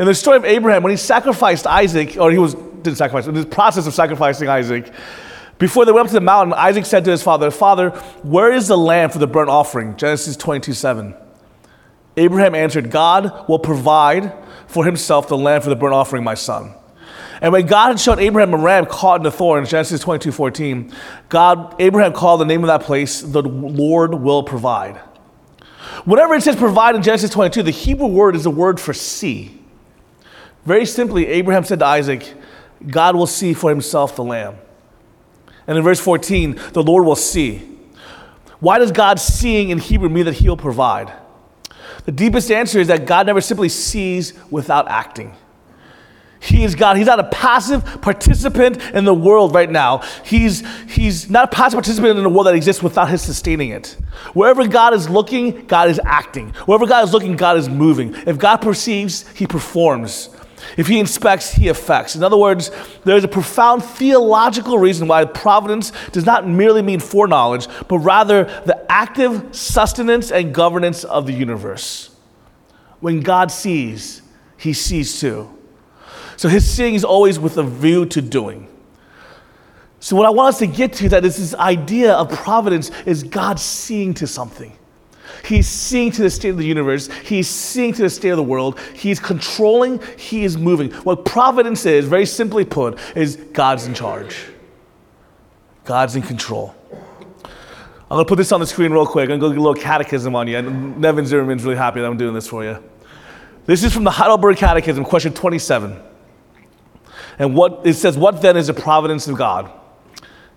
In 0.00 0.06
the 0.06 0.14
story 0.16 0.38
of 0.38 0.44
Abraham, 0.44 0.82
when 0.82 0.90
he 0.90 0.96
sacrificed 0.96 1.68
Isaac, 1.68 2.16
or 2.18 2.32
he 2.32 2.38
was 2.38 2.54
didn't 2.54 2.96
sacrifice, 2.96 3.28
in 3.28 3.34
the 3.34 3.46
process 3.46 3.86
of 3.86 3.94
sacrificing 3.94 4.48
Isaac, 4.48 4.92
before 5.62 5.84
they 5.84 5.92
went 5.92 6.06
up 6.06 6.08
to 6.08 6.14
the 6.14 6.20
mountain, 6.20 6.54
Isaac 6.54 6.84
said 6.84 7.04
to 7.04 7.12
his 7.12 7.22
father, 7.22 7.48
Father, 7.52 7.90
where 8.24 8.50
is 8.50 8.66
the 8.66 8.76
lamb 8.76 9.10
for 9.10 9.20
the 9.20 9.28
burnt 9.28 9.48
offering? 9.48 9.96
Genesis 9.96 10.36
22 10.36 10.72
7. 10.72 11.14
Abraham 12.16 12.56
answered, 12.56 12.90
God 12.90 13.48
will 13.48 13.60
provide 13.60 14.32
for 14.66 14.84
himself 14.84 15.28
the 15.28 15.36
lamb 15.36 15.62
for 15.62 15.68
the 15.68 15.76
burnt 15.76 15.94
offering, 15.94 16.24
my 16.24 16.34
son. 16.34 16.74
And 17.40 17.52
when 17.52 17.64
God 17.66 17.90
had 17.90 18.00
shown 18.00 18.18
Abraham 18.18 18.52
a 18.54 18.56
ram 18.56 18.86
caught 18.86 19.20
in 19.20 19.22
the 19.22 19.30
thorn, 19.30 19.64
Genesis 19.64 20.00
22 20.00 20.32
14, 20.32 20.92
God, 21.28 21.76
Abraham 21.80 22.12
called 22.12 22.40
the 22.40 22.44
name 22.44 22.64
of 22.64 22.66
that 22.66 22.82
place, 22.82 23.20
the 23.20 23.42
Lord 23.42 24.14
will 24.14 24.42
provide. 24.42 24.96
Whenever 26.04 26.34
it 26.34 26.42
says 26.42 26.56
provide 26.56 26.96
in 26.96 27.04
Genesis 27.04 27.30
22, 27.30 27.62
the 27.62 27.70
Hebrew 27.70 28.08
word 28.08 28.34
is 28.34 28.42
the 28.42 28.50
word 28.50 28.80
for 28.80 28.92
see. 28.92 29.60
Very 30.64 30.86
simply, 30.86 31.28
Abraham 31.28 31.62
said 31.62 31.78
to 31.78 31.86
Isaac, 31.86 32.34
God 32.84 33.14
will 33.14 33.28
see 33.28 33.54
for 33.54 33.70
himself 33.70 34.16
the 34.16 34.24
lamb. 34.24 34.56
And 35.66 35.78
in 35.78 35.84
verse 35.84 36.00
14, 36.00 36.60
the 36.72 36.82
Lord 36.82 37.04
will 37.04 37.16
see. 37.16 37.68
Why 38.60 38.78
does 38.78 38.92
God 38.92 39.18
seeing 39.18 39.70
in 39.70 39.78
Hebrew 39.78 40.08
mean 40.08 40.24
that 40.26 40.34
he 40.34 40.48
will 40.48 40.56
provide? 40.56 41.12
The 42.04 42.12
deepest 42.12 42.50
answer 42.50 42.80
is 42.80 42.88
that 42.88 43.06
God 43.06 43.26
never 43.26 43.40
simply 43.40 43.68
sees 43.68 44.34
without 44.50 44.88
acting. 44.88 45.36
He 46.42 46.64
is 46.64 46.74
God. 46.74 46.96
He's 46.96 47.06
not 47.06 47.20
a 47.20 47.24
passive 47.24 48.02
participant 48.02 48.82
in 48.94 49.04
the 49.04 49.14
world 49.14 49.54
right 49.54 49.70
now. 49.70 49.98
He's, 50.24 50.66
he's 50.88 51.30
not 51.30 51.44
a 51.44 51.46
passive 51.54 51.76
participant 51.76 52.18
in 52.18 52.24
the 52.24 52.28
world 52.28 52.48
that 52.48 52.56
exists 52.56 52.82
without 52.82 53.08
His 53.08 53.22
sustaining 53.22 53.70
it. 53.70 53.96
Wherever 54.32 54.66
God 54.66 54.92
is 54.92 55.08
looking, 55.08 55.66
God 55.66 55.88
is 55.88 56.00
acting. 56.04 56.48
Wherever 56.66 56.84
God 56.84 57.04
is 57.04 57.12
looking, 57.12 57.36
God 57.36 57.58
is 57.58 57.68
moving. 57.68 58.14
If 58.26 58.38
God 58.38 58.56
perceives, 58.56 59.28
He 59.36 59.46
performs. 59.46 60.30
If 60.76 60.86
he 60.86 60.98
inspects, 60.98 61.52
he 61.52 61.68
affects. 61.68 62.16
In 62.16 62.22
other 62.22 62.36
words, 62.36 62.70
there's 63.04 63.24
a 63.24 63.28
profound 63.28 63.84
theological 63.84 64.78
reason 64.78 65.08
why 65.08 65.24
providence 65.24 65.92
does 66.12 66.26
not 66.26 66.48
merely 66.48 66.82
mean 66.82 67.00
foreknowledge, 67.00 67.66
but 67.88 67.98
rather 67.98 68.44
the 68.64 68.84
active 68.90 69.54
sustenance 69.54 70.30
and 70.30 70.54
governance 70.54 71.04
of 71.04 71.26
the 71.26 71.32
universe. 71.32 72.14
When 73.00 73.20
God 73.20 73.50
sees, 73.50 74.22
he 74.56 74.72
sees 74.72 75.20
too. 75.20 75.50
So 76.36 76.48
his 76.48 76.68
seeing 76.68 76.94
is 76.94 77.04
always 77.04 77.38
with 77.38 77.58
a 77.58 77.62
view 77.62 78.06
to 78.06 78.22
doing. 78.22 78.68
So, 80.00 80.16
what 80.16 80.26
I 80.26 80.30
want 80.30 80.48
us 80.48 80.58
to 80.58 80.66
get 80.66 80.94
to 80.94 81.08
that 81.10 81.24
is 81.24 81.36
this 81.36 81.54
idea 81.54 82.12
of 82.14 82.28
providence 82.28 82.90
is 83.06 83.22
God 83.22 83.60
seeing 83.60 84.14
to 84.14 84.26
something. 84.26 84.76
He's 85.44 85.68
seeing 85.68 86.10
to 86.12 86.22
the 86.22 86.30
state 86.30 86.50
of 86.50 86.58
the 86.58 86.66
universe. 86.66 87.10
He's 87.22 87.48
seeing 87.48 87.92
to 87.94 88.02
the 88.02 88.10
state 88.10 88.30
of 88.30 88.36
the 88.36 88.42
world. 88.42 88.78
He's 88.94 89.20
controlling. 89.20 90.00
He 90.16 90.44
is 90.44 90.56
moving. 90.56 90.90
What 90.92 91.24
providence 91.24 91.86
is, 91.86 92.06
very 92.06 92.26
simply 92.26 92.64
put, 92.64 92.98
is 93.16 93.36
God's 93.36 93.86
in 93.86 93.94
charge. 93.94 94.46
God's 95.84 96.16
in 96.16 96.22
control. 96.22 96.74
I'm 96.92 98.16
going 98.16 98.24
to 98.24 98.28
put 98.28 98.36
this 98.36 98.52
on 98.52 98.60
the 98.60 98.66
screen 98.66 98.92
real 98.92 99.06
quick. 99.06 99.30
I'm 99.30 99.38
going 99.38 99.52
to 99.52 99.56
get 99.56 99.60
a 99.60 99.68
little 99.68 99.82
catechism 99.82 100.36
on 100.36 100.46
you. 100.46 100.58
And 100.58 100.98
Nevin 100.98 101.24
Zimmerman's 101.24 101.64
really 101.64 101.76
happy 101.76 102.00
that 102.00 102.06
I'm 102.06 102.18
doing 102.18 102.34
this 102.34 102.46
for 102.46 102.62
you. 102.62 102.82
This 103.64 103.82
is 103.84 103.92
from 103.92 104.04
the 104.04 104.10
Heidelberg 104.10 104.56
Catechism, 104.56 105.04
question 105.04 105.32
27. 105.32 105.98
And 107.38 107.54
what 107.54 107.80
it 107.84 107.94
says, 107.94 108.18
What 108.18 108.42
then 108.42 108.56
is 108.56 108.66
the 108.66 108.74
providence 108.74 109.28
of 109.28 109.36
God? 109.38 109.72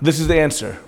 This 0.01 0.19
is 0.19 0.27
the 0.27 0.39
answer. 0.39 0.79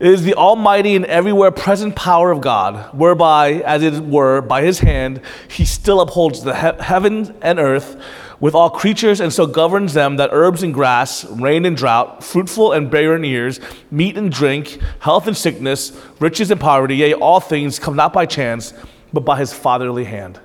It 0.00 0.06
is 0.08 0.22
the 0.22 0.32
almighty 0.32 0.96
and 0.96 1.04
everywhere 1.04 1.50
present 1.50 1.94
power 1.94 2.30
of 2.30 2.40
God, 2.40 2.94
whereby, 2.94 3.56
as 3.56 3.82
it 3.82 4.02
were, 4.02 4.40
by 4.40 4.62
his 4.62 4.78
hand, 4.78 5.20
he 5.46 5.66
still 5.66 6.00
upholds 6.00 6.42
the 6.42 6.54
he- 6.54 6.82
heaven 6.82 7.36
and 7.42 7.58
earth 7.58 8.02
with 8.40 8.54
all 8.54 8.70
creatures, 8.70 9.20
and 9.20 9.30
so 9.30 9.46
governs 9.46 9.92
them 9.92 10.16
that 10.16 10.30
herbs 10.32 10.62
and 10.62 10.72
grass, 10.72 11.26
rain 11.26 11.66
and 11.66 11.76
drought, 11.76 12.24
fruitful 12.24 12.72
and 12.72 12.90
barren 12.90 13.24
years, 13.24 13.60
meat 13.90 14.16
and 14.16 14.32
drink, 14.32 14.78
health 15.00 15.26
and 15.26 15.36
sickness, 15.36 15.92
riches 16.18 16.50
and 16.50 16.58
poverty, 16.58 16.96
yea, 16.96 17.12
all 17.12 17.38
things 17.38 17.78
come 17.78 17.94
not 17.94 18.14
by 18.14 18.24
chance, 18.24 18.72
but 19.12 19.20
by 19.20 19.38
his 19.38 19.52
fatherly 19.52 20.04
hand. 20.04 20.40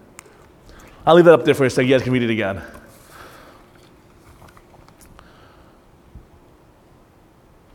I'll 1.06 1.16
leave 1.16 1.24
that 1.24 1.34
up 1.34 1.46
there 1.46 1.54
for 1.54 1.64
a 1.64 1.70
second. 1.70 1.88
You 1.88 1.96
guys 1.96 2.04
can 2.04 2.12
read 2.12 2.24
it 2.24 2.30
again. 2.30 2.62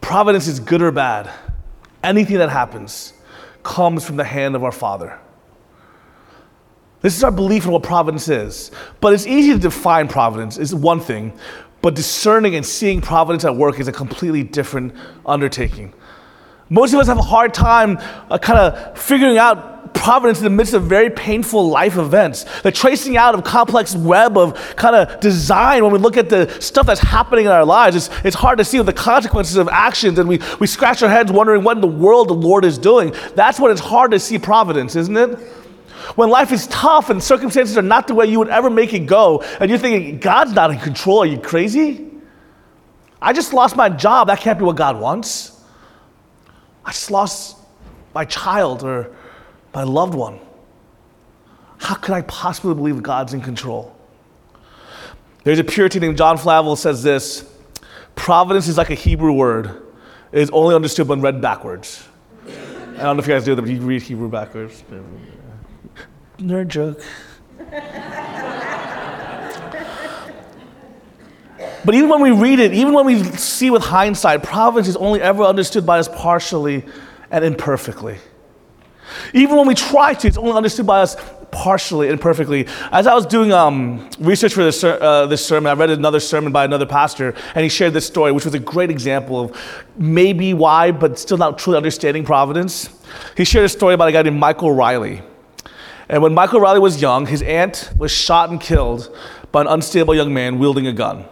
Providence 0.02 0.46
is 0.46 0.60
good 0.60 0.82
or 0.82 0.92
bad 0.92 1.30
anything 2.02 2.38
that 2.38 2.50
happens 2.50 3.12
comes 3.62 4.04
from 4.04 4.16
the 4.16 4.24
hand 4.24 4.56
of 4.56 4.64
our 4.64 4.72
Father. 4.72 5.18
This 7.02 7.16
is 7.16 7.24
our 7.24 7.30
belief 7.30 7.64
in 7.64 7.72
what 7.72 7.82
providence 7.82 8.28
is. 8.28 8.70
But 9.00 9.14
it's 9.14 9.26
easy 9.26 9.52
to 9.52 9.58
define 9.58 10.08
providence, 10.08 10.58
is 10.58 10.74
one 10.74 11.00
thing, 11.00 11.32
but 11.82 11.94
discerning 11.94 12.56
and 12.56 12.64
seeing 12.64 13.00
providence 13.00 13.44
at 13.44 13.56
work 13.56 13.80
is 13.80 13.88
a 13.88 13.92
completely 13.92 14.42
different 14.42 14.94
undertaking. 15.24 15.94
Most 16.68 16.92
of 16.92 17.00
us 17.00 17.06
have 17.06 17.18
a 17.18 17.22
hard 17.22 17.54
time 17.54 17.98
uh, 18.30 18.38
kind 18.38 18.58
of 18.58 18.98
figuring 18.98 19.38
out 19.38 19.69
providence 19.94 20.38
in 20.38 20.44
the 20.44 20.50
midst 20.50 20.74
of 20.74 20.84
very 20.84 21.10
painful 21.10 21.68
life 21.68 21.96
events. 21.96 22.44
The 22.62 22.72
tracing 22.72 23.16
out 23.16 23.34
of 23.34 23.44
complex 23.44 23.94
web 23.94 24.36
of 24.38 24.54
kind 24.76 24.96
of 24.96 25.20
design 25.20 25.82
when 25.82 25.92
we 25.92 25.98
look 25.98 26.16
at 26.16 26.28
the 26.28 26.48
stuff 26.60 26.86
that's 26.86 27.00
happening 27.00 27.44
in 27.46 27.50
our 27.50 27.64
lives, 27.64 27.96
it's, 27.96 28.10
it's 28.24 28.36
hard 28.36 28.58
to 28.58 28.64
see 28.64 28.80
the 28.82 28.92
consequences 28.92 29.56
of 29.56 29.68
actions 29.68 30.18
and 30.18 30.28
we, 30.28 30.40
we 30.58 30.66
scratch 30.66 31.02
our 31.02 31.08
heads 31.08 31.30
wondering 31.30 31.64
what 31.64 31.76
in 31.76 31.80
the 31.80 31.86
world 31.86 32.28
the 32.28 32.34
Lord 32.34 32.64
is 32.64 32.78
doing. 32.78 33.14
That's 33.34 33.60
when 33.60 33.70
it's 33.70 33.80
hard 33.80 34.10
to 34.12 34.18
see 34.18 34.38
providence, 34.38 34.96
isn't 34.96 35.16
it? 35.16 35.38
When 36.16 36.30
life 36.30 36.50
is 36.50 36.66
tough 36.68 37.10
and 37.10 37.22
circumstances 37.22 37.76
are 37.76 37.82
not 37.82 38.08
the 38.08 38.14
way 38.14 38.26
you 38.26 38.38
would 38.38 38.48
ever 38.48 38.70
make 38.70 38.92
it 38.94 39.00
go, 39.00 39.42
and 39.60 39.70
you're 39.70 39.78
thinking, 39.78 40.18
God's 40.18 40.52
not 40.52 40.70
in 40.70 40.78
control, 40.78 41.20
are 41.20 41.26
you 41.26 41.38
crazy? 41.38 42.10
I 43.22 43.32
just 43.32 43.52
lost 43.52 43.76
my 43.76 43.88
job, 43.88 44.28
that 44.28 44.40
can't 44.40 44.58
be 44.58 44.64
what 44.64 44.76
God 44.76 44.98
wants. 44.98 45.62
I 46.84 46.92
just 46.92 47.10
lost 47.10 47.58
my 48.14 48.24
child 48.24 48.82
or 48.82 49.14
my 49.72 49.84
loved 49.84 50.14
one. 50.14 50.40
How 51.78 51.94
could 51.94 52.14
I 52.14 52.22
possibly 52.22 52.74
believe 52.74 53.02
God's 53.02 53.32
in 53.32 53.40
control? 53.40 53.96
There's 55.44 55.58
a 55.58 55.64
Puritan 55.64 56.02
named 56.02 56.18
John 56.18 56.36
Flavel 56.36 56.76
says 56.76 57.02
this 57.02 57.50
Providence 58.14 58.68
is 58.68 58.76
like 58.76 58.90
a 58.90 58.94
Hebrew 58.94 59.32
word, 59.32 59.82
it 60.32 60.40
is 60.40 60.50
only 60.50 60.74
understood 60.74 61.08
when 61.08 61.20
read 61.20 61.40
backwards. 61.40 62.06
I 62.46 63.04
don't 63.04 63.16
know 63.16 63.22
if 63.22 63.26
you 63.26 63.32
guys 63.32 63.44
do 63.44 63.54
that, 63.54 63.62
but 63.62 63.70
you 63.70 63.80
read 63.80 64.02
Hebrew 64.02 64.28
backwards. 64.28 64.84
Nerd 66.38 66.68
joke. 66.68 67.02
but 71.84 71.94
even 71.94 72.10
when 72.10 72.20
we 72.20 72.30
read 72.30 72.58
it, 72.58 72.74
even 72.74 72.92
when 72.92 73.06
we 73.06 73.24
see 73.24 73.70
with 73.70 73.82
hindsight, 73.82 74.42
providence 74.42 74.86
is 74.86 74.96
only 74.96 75.22
ever 75.22 75.42
understood 75.44 75.86
by 75.86 75.98
us 75.98 76.08
partially 76.08 76.84
and 77.30 77.42
imperfectly. 77.42 78.18
Even 79.34 79.56
when 79.56 79.66
we 79.66 79.74
try 79.74 80.14
to, 80.14 80.26
it's 80.26 80.36
only 80.36 80.52
understood 80.52 80.86
by 80.86 81.00
us 81.00 81.16
partially 81.50 82.08
and 82.08 82.20
perfectly. 82.20 82.66
As 82.92 83.06
I 83.06 83.14
was 83.14 83.26
doing 83.26 83.52
um, 83.52 84.08
research 84.18 84.54
for 84.54 84.64
this, 84.64 84.82
uh, 84.84 85.26
this 85.26 85.44
sermon, 85.44 85.70
I 85.70 85.74
read 85.74 85.90
another 85.90 86.20
sermon 86.20 86.52
by 86.52 86.64
another 86.64 86.86
pastor, 86.86 87.34
and 87.54 87.62
he 87.62 87.68
shared 87.68 87.92
this 87.92 88.06
story, 88.06 88.32
which 88.32 88.44
was 88.44 88.54
a 88.54 88.58
great 88.58 88.90
example 88.90 89.40
of 89.40 89.86
maybe 89.96 90.54
why, 90.54 90.92
but 90.92 91.18
still 91.18 91.38
not 91.38 91.58
truly 91.58 91.76
understanding 91.76 92.24
providence. 92.24 92.88
He 93.36 93.44
shared 93.44 93.64
a 93.64 93.68
story 93.68 93.94
about 93.94 94.08
a 94.08 94.12
guy 94.12 94.22
named 94.22 94.38
Michael 94.38 94.72
Riley. 94.72 95.22
And 96.08 96.22
when 96.22 96.34
Michael 96.34 96.60
Riley 96.60 96.80
was 96.80 97.00
young, 97.00 97.26
his 97.26 97.42
aunt 97.42 97.90
was 97.96 98.10
shot 98.10 98.50
and 98.50 98.60
killed 98.60 99.16
by 99.52 99.60
an 99.60 99.66
unstable 99.68 100.14
young 100.14 100.34
man 100.34 100.58
wielding 100.58 100.86
a 100.86 100.92
gun. 100.92 101.24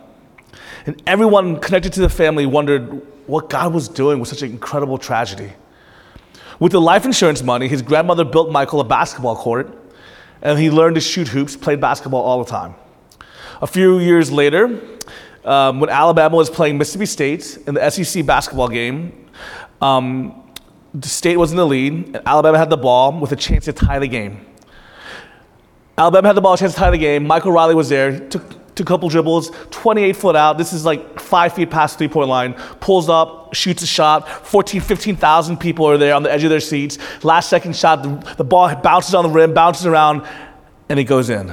And 0.86 1.02
everyone 1.06 1.60
connected 1.60 1.92
to 1.94 2.00
the 2.00 2.08
family 2.08 2.46
wondered 2.46 3.02
what 3.26 3.50
God 3.50 3.74
was 3.74 3.88
doing 3.88 4.20
with 4.20 4.28
such 4.28 4.42
an 4.42 4.50
incredible 4.50 4.96
tragedy. 4.96 5.52
With 6.60 6.72
the 6.72 6.80
life 6.80 7.04
insurance 7.04 7.42
money, 7.42 7.68
his 7.68 7.82
grandmother 7.82 8.24
built 8.24 8.50
Michael 8.50 8.80
a 8.80 8.84
basketball 8.84 9.36
court, 9.36 9.72
and 10.42 10.58
he 10.58 10.70
learned 10.70 10.96
to 10.96 11.00
shoot 11.00 11.28
hoops, 11.28 11.56
played 11.56 11.80
basketball 11.80 12.22
all 12.22 12.42
the 12.42 12.50
time. 12.50 12.74
A 13.62 13.66
few 13.66 13.98
years 13.98 14.30
later, 14.32 14.80
um, 15.44 15.80
when 15.80 15.88
Alabama 15.88 16.36
was 16.36 16.50
playing 16.50 16.78
Mississippi 16.78 17.06
State 17.06 17.58
in 17.66 17.74
the 17.74 17.90
SEC 17.90 18.26
basketball 18.26 18.68
game, 18.68 19.26
um, 19.80 20.42
the 20.94 21.08
state 21.08 21.36
was 21.36 21.52
in 21.52 21.56
the 21.56 21.66
lead, 21.66 21.92
and 21.92 22.20
Alabama 22.26 22.58
had 22.58 22.70
the 22.70 22.76
ball 22.76 23.18
with 23.18 23.30
a 23.32 23.36
chance 23.36 23.66
to 23.66 23.72
tie 23.72 23.98
the 23.98 24.08
game. 24.08 24.44
Alabama 25.96 26.28
had 26.28 26.36
the 26.36 26.40
ball, 26.40 26.56
chance 26.56 26.74
to 26.74 26.78
tie 26.78 26.90
the 26.90 26.98
game. 26.98 27.26
Michael 27.26 27.52
Riley 27.52 27.74
was 27.74 27.88
there, 27.88 28.28
took 28.28 28.42
a 28.80 28.84
couple 28.84 29.08
dribbles, 29.08 29.50
28 29.70 30.16
foot 30.16 30.36
out. 30.36 30.58
This 30.58 30.72
is 30.72 30.84
like 30.84 31.20
five 31.20 31.52
feet 31.52 31.70
past 31.70 31.98
three 31.98 32.08
point 32.08 32.28
line. 32.28 32.54
Pulls 32.80 33.08
up, 33.08 33.54
shoots 33.54 33.82
a 33.82 33.86
shot. 33.86 34.28
14, 34.46 34.80
15,000 34.80 35.58
people 35.58 35.86
are 35.86 35.98
there 35.98 36.14
on 36.14 36.22
the 36.22 36.32
edge 36.32 36.44
of 36.44 36.50
their 36.50 36.60
seats. 36.60 36.98
Last 37.24 37.48
second 37.48 37.76
shot, 37.76 38.02
the, 38.02 38.34
the 38.36 38.44
ball 38.44 38.74
bounces 38.76 39.14
on 39.14 39.24
the 39.24 39.30
rim, 39.30 39.54
bounces 39.54 39.86
around, 39.86 40.26
and 40.88 40.98
it 40.98 41.04
goes 41.04 41.30
in. 41.30 41.52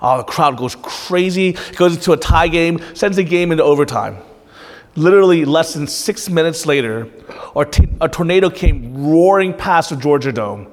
Oh, 0.00 0.16
the 0.18 0.24
crowd 0.24 0.56
goes 0.56 0.74
crazy. 0.82 1.50
It 1.50 1.76
goes 1.76 1.94
into 1.94 2.12
a 2.12 2.16
tie 2.16 2.48
game, 2.48 2.80
sends 2.94 3.16
the 3.16 3.24
game 3.24 3.52
into 3.52 3.62
overtime. 3.62 4.18
Literally 4.96 5.44
less 5.44 5.72
than 5.72 5.86
six 5.86 6.28
minutes 6.28 6.66
later, 6.66 7.08
a 7.56 8.08
tornado 8.08 8.50
came 8.50 9.06
roaring 9.06 9.54
past 9.54 9.90
the 9.90 9.96
Georgia 9.96 10.32
Dome, 10.32 10.66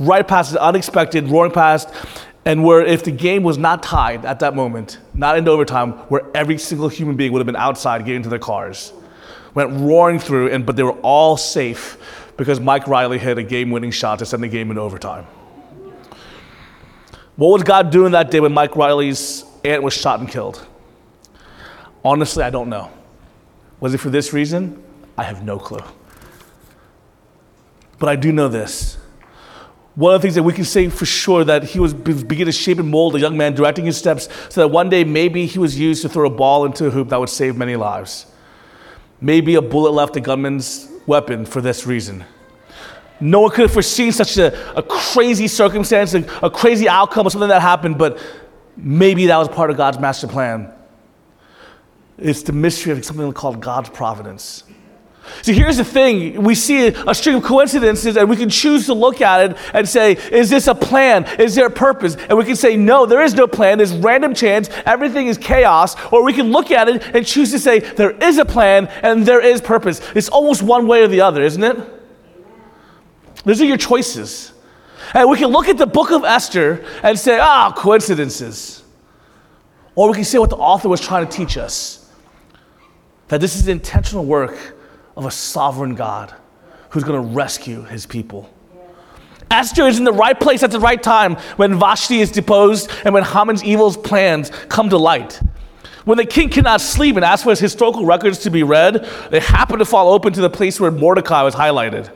right 0.00 0.26
past 0.26 0.56
unexpected, 0.56 1.28
roaring 1.28 1.52
past, 1.52 1.88
and 2.44 2.64
where 2.64 2.84
if 2.84 3.04
the 3.04 3.10
game 3.10 3.42
was 3.42 3.58
not 3.58 3.82
tied 3.82 4.24
at 4.24 4.40
that 4.40 4.54
moment, 4.54 4.98
not 5.14 5.38
into 5.38 5.50
overtime, 5.50 5.92
where 6.08 6.22
every 6.34 6.58
single 6.58 6.88
human 6.88 7.16
being 7.16 7.32
would 7.32 7.38
have 7.38 7.46
been 7.46 7.56
outside 7.56 8.04
getting 8.04 8.22
to 8.22 8.28
their 8.28 8.38
cars, 8.38 8.92
went 9.54 9.70
roaring 9.80 10.18
through, 10.18 10.48
and 10.50 10.66
but 10.66 10.76
they 10.76 10.82
were 10.82 10.98
all 11.02 11.36
safe 11.36 11.98
because 12.36 12.58
Mike 12.58 12.88
Riley 12.88 13.18
hit 13.18 13.38
a 13.38 13.42
game-winning 13.42 13.90
shot 13.90 14.18
to 14.18 14.26
send 14.26 14.42
the 14.42 14.48
game 14.48 14.70
in 14.70 14.78
overtime. 14.78 15.26
What 17.36 17.48
was 17.48 17.62
God 17.62 17.90
doing 17.90 18.12
that 18.12 18.30
day 18.30 18.40
when 18.40 18.52
Mike 18.52 18.76
Riley's 18.76 19.44
aunt 19.64 19.82
was 19.82 19.94
shot 19.94 20.20
and 20.20 20.28
killed? 20.28 20.66
Honestly, 22.04 22.42
I 22.42 22.50
don't 22.50 22.68
know. 22.68 22.90
Was 23.80 23.94
it 23.94 23.98
for 23.98 24.10
this 24.10 24.32
reason? 24.32 24.82
I 25.16 25.22
have 25.24 25.44
no 25.44 25.58
clue. 25.58 25.82
But 27.98 28.08
I 28.08 28.16
do 28.16 28.32
know 28.32 28.48
this. 28.48 28.98
One 29.94 30.14
of 30.14 30.22
the 30.22 30.26
things 30.26 30.36
that 30.36 30.42
we 30.42 30.54
can 30.54 30.64
say 30.64 30.88
for 30.88 31.04
sure 31.04 31.44
that 31.44 31.64
he 31.64 31.78
was 31.78 31.92
beginning 31.92 32.46
to 32.46 32.52
shape 32.52 32.78
and 32.78 32.88
mold 32.88 33.14
a 33.14 33.20
young 33.20 33.36
man, 33.36 33.54
directing 33.54 33.84
his 33.84 33.98
steps, 33.98 34.28
so 34.48 34.62
that 34.62 34.68
one 34.68 34.88
day 34.88 35.04
maybe 35.04 35.44
he 35.44 35.58
was 35.58 35.78
used 35.78 36.00
to 36.02 36.08
throw 36.08 36.26
a 36.26 36.30
ball 36.30 36.64
into 36.64 36.86
a 36.86 36.90
hoop 36.90 37.10
that 37.10 37.20
would 37.20 37.28
save 37.28 37.56
many 37.56 37.76
lives. 37.76 38.26
Maybe 39.20 39.54
a 39.54 39.62
bullet 39.62 39.92
left 39.92 40.16
a 40.16 40.20
gunman's 40.20 40.88
weapon 41.06 41.44
for 41.44 41.60
this 41.60 41.86
reason. 41.86 42.24
No 43.20 43.40
one 43.40 43.50
could 43.50 43.62
have 43.62 43.72
foreseen 43.72 44.12
such 44.12 44.38
a, 44.38 44.76
a 44.76 44.82
crazy 44.82 45.46
circumstance, 45.46 46.14
a, 46.14 46.24
a 46.42 46.50
crazy 46.50 46.88
outcome 46.88 47.26
of 47.26 47.32
something 47.32 47.50
that 47.50 47.62
happened, 47.62 47.98
but 47.98 48.18
maybe 48.76 49.26
that 49.26 49.36
was 49.36 49.48
part 49.48 49.70
of 49.70 49.76
God's 49.76 49.98
master 49.98 50.26
plan. 50.26 50.72
It's 52.18 52.42
the 52.42 52.52
mystery 52.52 52.92
of 52.92 53.04
something 53.04 53.32
called 53.32 53.60
God's 53.60 53.90
providence. 53.90 54.64
See, 55.42 55.54
here's 55.54 55.76
the 55.76 55.84
thing. 55.84 56.42
We 56.42 56.54
see 56.54 56.88
a 56.88 57.14
string 57.14 57.36
of 57.36 57.42
coincidences, 57.42 58.16
and 58.16 58.28
we 58.28 58.36
can 58.36 58.48
choose 58.48 58.86
to 58.86 58.94
look 58.94 59.20
at 59.20 59.50
it 59.50 59.56
and 59.72 59.88
say, 59.88 60.12
is 60.30 60.50
this 60.50 60.66
a 60.66 60.74
plan? 60.74 61.24
Is 61.38 61.54
there 61.54 61.66
a 61.66 61.70
purpose? 61.70 62.16
And 62.16 62.36
we 62.36 62.44
can 62.44 62.56
say, 62.56 62.76
no, 62.76 63.06
there 63.06 63.22
is 63.22 63.34
no 63.34 63.46
plan. 63.46 63.78
There's 63.78 63.94
random 63.94 64.34
chance. 64.34 64.68
Everything 64.84 65.28
is 65.28 65.38
chaos. 65.38 65.96
Or 66.12 66.24
we 66.24 66.32
can 66.32 66.50
look 66.50 66.70
at 66.70 66.88
it 66.88 67.02
and 67.14 67.26
choose 67.26 67.50
to 67.52 67.58
say, 67.58 67.80
there 67.80 68.12
is 68.12 68.38
a 68.38 68.44
plan 68.44 68.86
and 69.02 69.24
there 69.24 69.40
is 69.40 69.60
purpose. 69.60 70.00
It's 70.14 70.28
almost 70.28 70.62
one 70.62 70.86
way 70.86 71.02
or 71.02 71.08
the 71.08 71.20
other, 71.20 71.42
isn't 71.42 71.62
it? 71.62 71.76
Those 73.44 73.60
are 73.60 73.66
your 73.66 73.76
choices. 73.76 74.52
And 75.14 75.28
we 75.28 75.38
can 75.38 75.48
look 75.48 75.68
at 75.68 75.78
the 75.78 75.86
book 75.86 76.10
of 76.10 76.24
Esther 76.24 76.84
and 77.02 77.18
say, 77.18 77.38
ah, 77.40 77.72
coincidences. 77.76 78.82
Or 79.94 80.08
we 80.08 80.14
can 80.14 80.24
say 80.24 80.38
what 80.38 80.50
the 80.50 80.56
author 80.56 80.88
was 80.88 81.00
trying 81.00 81.26
to 81.26 81.36
teach 81.36 81.56
us 81.56 82.10
that 83.28 83.40
this 83.40 83.56
is 83.56 83.68
intentional 83.68 84.24
work 84.24 84.76
of 85.16 85.26
a 85.26 85.30
sovereign 85.30 85.94
God 85.94 86.34
who's 86.90 87.04
going 87.04 87.20
to 87.20 87.34
rescue 87.34 87.82
his 87.82 88.06
people. 88.06 88.50
Esther 89.50 89.86
is 89.86 89.98
in 89.98 90.04
the 90.04 90.12
right 90.12 90.38
place 90.38 90.62
at 90.62 90.70
the 90.70 90.80
right 90.80 91.02
time 91.02 91.36
when 91.56 91.78
Vashti 91.78 92.20
is 92.20 92.30
deposed 92.30 92.90
and 93.04 93.12
when 93.12 93.22
Haman's 93.22 93.62
evil 93.62 93.92
plans 93.92 94.50
come 94.68 94.88
to 94.88 94.96
light. 94.96 95.40
When 96.04 96.18
the 96.18 96.24
king 96.24 96.48
cannot 96.48 96.80
sleep 96.80 97.16
and 97.16 97.24
asks 97.24 97.44
for 97.44 97.50
his 97.50 97.60
historical 97.60 98.04
records 98.04 98.38
to 98.40 98.50
be 98.50 98.62
read, 98.62 99.08
they 99.30 99.40
happen 99.40 99.78
to 99.78 99.84
fall 99.84 100.12
open 100.12 100.32
to 100.32 100.40
the 100.40 100.50
place 100.50 100.80
where 100.80 100.90
Mordecai 100.90 101.42
was 101.42 101.54
highlighted. 101.54 102.10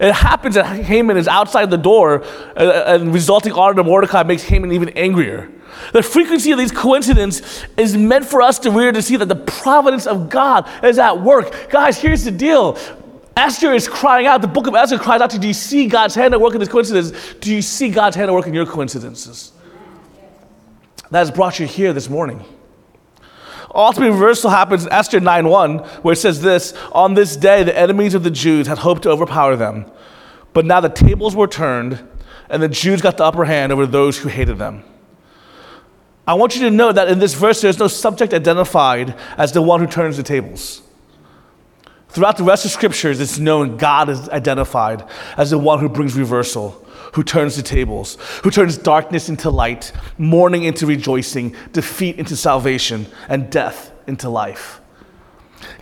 It 0.00 0.12
happens 0.12 0.54
that 0.54 0.64
Haman 0.66 1.16
is 1.16 1.28
outside 1.28 1.70
the 1.70 1.76
door, 1.76 2.24
uh, 2.56 2.84
and 2.86 3.12
resulting 3.12 3.52
honor 3.52 3.74
to 3.74 3.84
Mordecai 3.84 4.22
makes 4.22 4.42
Haman 4.44 4.72
even 4.72 4.90
angrier. 4.90 5.50
The 5.92 6.02
frequency 6.02 6.52
of 6.52 6.58
these 6.58 6.72
coincidences 6.72 7.64
is 7.76 7.96
meant 7.96 8.24
for 8.24 8.42
us 8.42 8.58
to 8.60 8.70
really 8.70 8.92
to 8.92 9.02
see 9.02 9.16
that 9.16 9.28
the 9.28 9.36
providence 9.36 10.06
of 10.06 10.28
God 10.28 10.68
is 10.84 10.98
at 10.98 11.20
work. 11.20 11.70
Guys, 11.70 11.98
here's 11.98 12.24
the 12.24 12.30
deal. 12.30 12.78
Esther 13.36 13.72
is 13.72 13.88
crying 13.88 14.26
out. 14.26 14.42
The 14.42 14.48
book 14.48 14.66
of 14.66 14.74
Esther 14.74 14.98
cries 14.98 15.20
out 15.20 15.30
to, 15.30 15.38
do 15.38 15.48
you 15.48 15.54
see 15.54 15.86
God's 15.86 16.14
hand 16.14 16.34
at 16.34 16.40
work 16.40 16.54
in 16.54 16.60
this 16.60 16.68
coincidence? 16.68 17.34
Do 17.40 17.54
you 17.54 17.62
see 17.62 17.88
God's 17.88 18.14
hand 18.16 18.30
at 18.30 18.34
work 18.34 18.46
in 18.46 18.54
your 18.54 18.66
coincidences? 18.66 19.52
That 21.10 21.18
has 21.18 21.30
brought 21.30 21.58
you 21.58 21.66
here 21.66 21.92
this 21.92 22.08
morning. 22.08 22.44
Ultimate 23.74 24.12
reversal 24.12 24.50
happens 24.50 24.84
in 24.84 24.92
Esther 24.92 25.20
9.1, 25.20 25.86
where 26.04 26.12
it 26.12 26.16
says 26.16 26.42
this, 26.42 26.74
On 26.92 27.14
this 27.14 27.36
day 27.36 27.62
the 27.62 27.76
enemies 27.76 28.14
of 28.14 28.22
the 28.22 28.30
Jews 28.30 28.66
had 28.66 28.78
hoped 28.78 29.02
to 29.04 29.10
overpower 29.10 29.56
them, 29.56 29.86
but 30.52 30.66
now 30.66 30.80
the 30.80 30.88
tables 30.88 31.34
were 31.34 31.46
turned, 31.46 32.06
and 32.50 32.62
the 32.62 32.68
Jews 32.68 33.00
got 33.00 33.16
the 33.16 33.24
upper 33.24 33.46
hand 33.46 33.72
over 33.72 33.86
those 33.86 34.18
who 34.18 34.28
hated 34.28 34.58
them. 34.58 34.84
I 36.26 36.34
want 36.34 36.54
you 36.54 36.62
to 36.62 36.70
know 36.70 36.92
that 36.92 37.08
in 37.08 37.18
this 37.18 37.34
verse, 37.34 37.60
there's 37.60 37.78
no 37.78 37.88
subject 37.88 38.32
identified 38.32 39.16
as 39.36 39.52
the 39.52 39.62
one 39.62 39.80
who 39.80 39.86
turns 39.86 40.16
the 40.16 40.22
tables. 40.22 40.82
Throughout 42.12 42.36
the 42.36 42.44
rest 42.44 42.66
of 42.66 42.70
scriptures, 42.70 43.20
it's 43.20 43.38
known 43.38 43.78
God 43.78 44.10
is 44.10 44.28
identified 44.28 45.02
as 45.38 45.50
the 45.50 45.58
one 45.58 45.78
who 45.78 45.88
brings 45.88 46.14
reversal, 46.14 46.72
who 47.14 47.22
turns 47.22 47.56
the 47.56 47.62
tables, 47.62 48.18
who 48.44 48.50
turns 48.50 48.76
darkness 48.76 49.30
into 49.30 49.48
light, 49.48 49.92
mourning 50.18 50.64
into 50.64 50.84
rejoicing, 50.84 51.56
defeat 51.72 52.18
into 52.18 52.36
salvation, 52.36 53.06
and 53.30 53.50
death 53.50 53.92
into 54.06 54.28
life. 54.28 54.82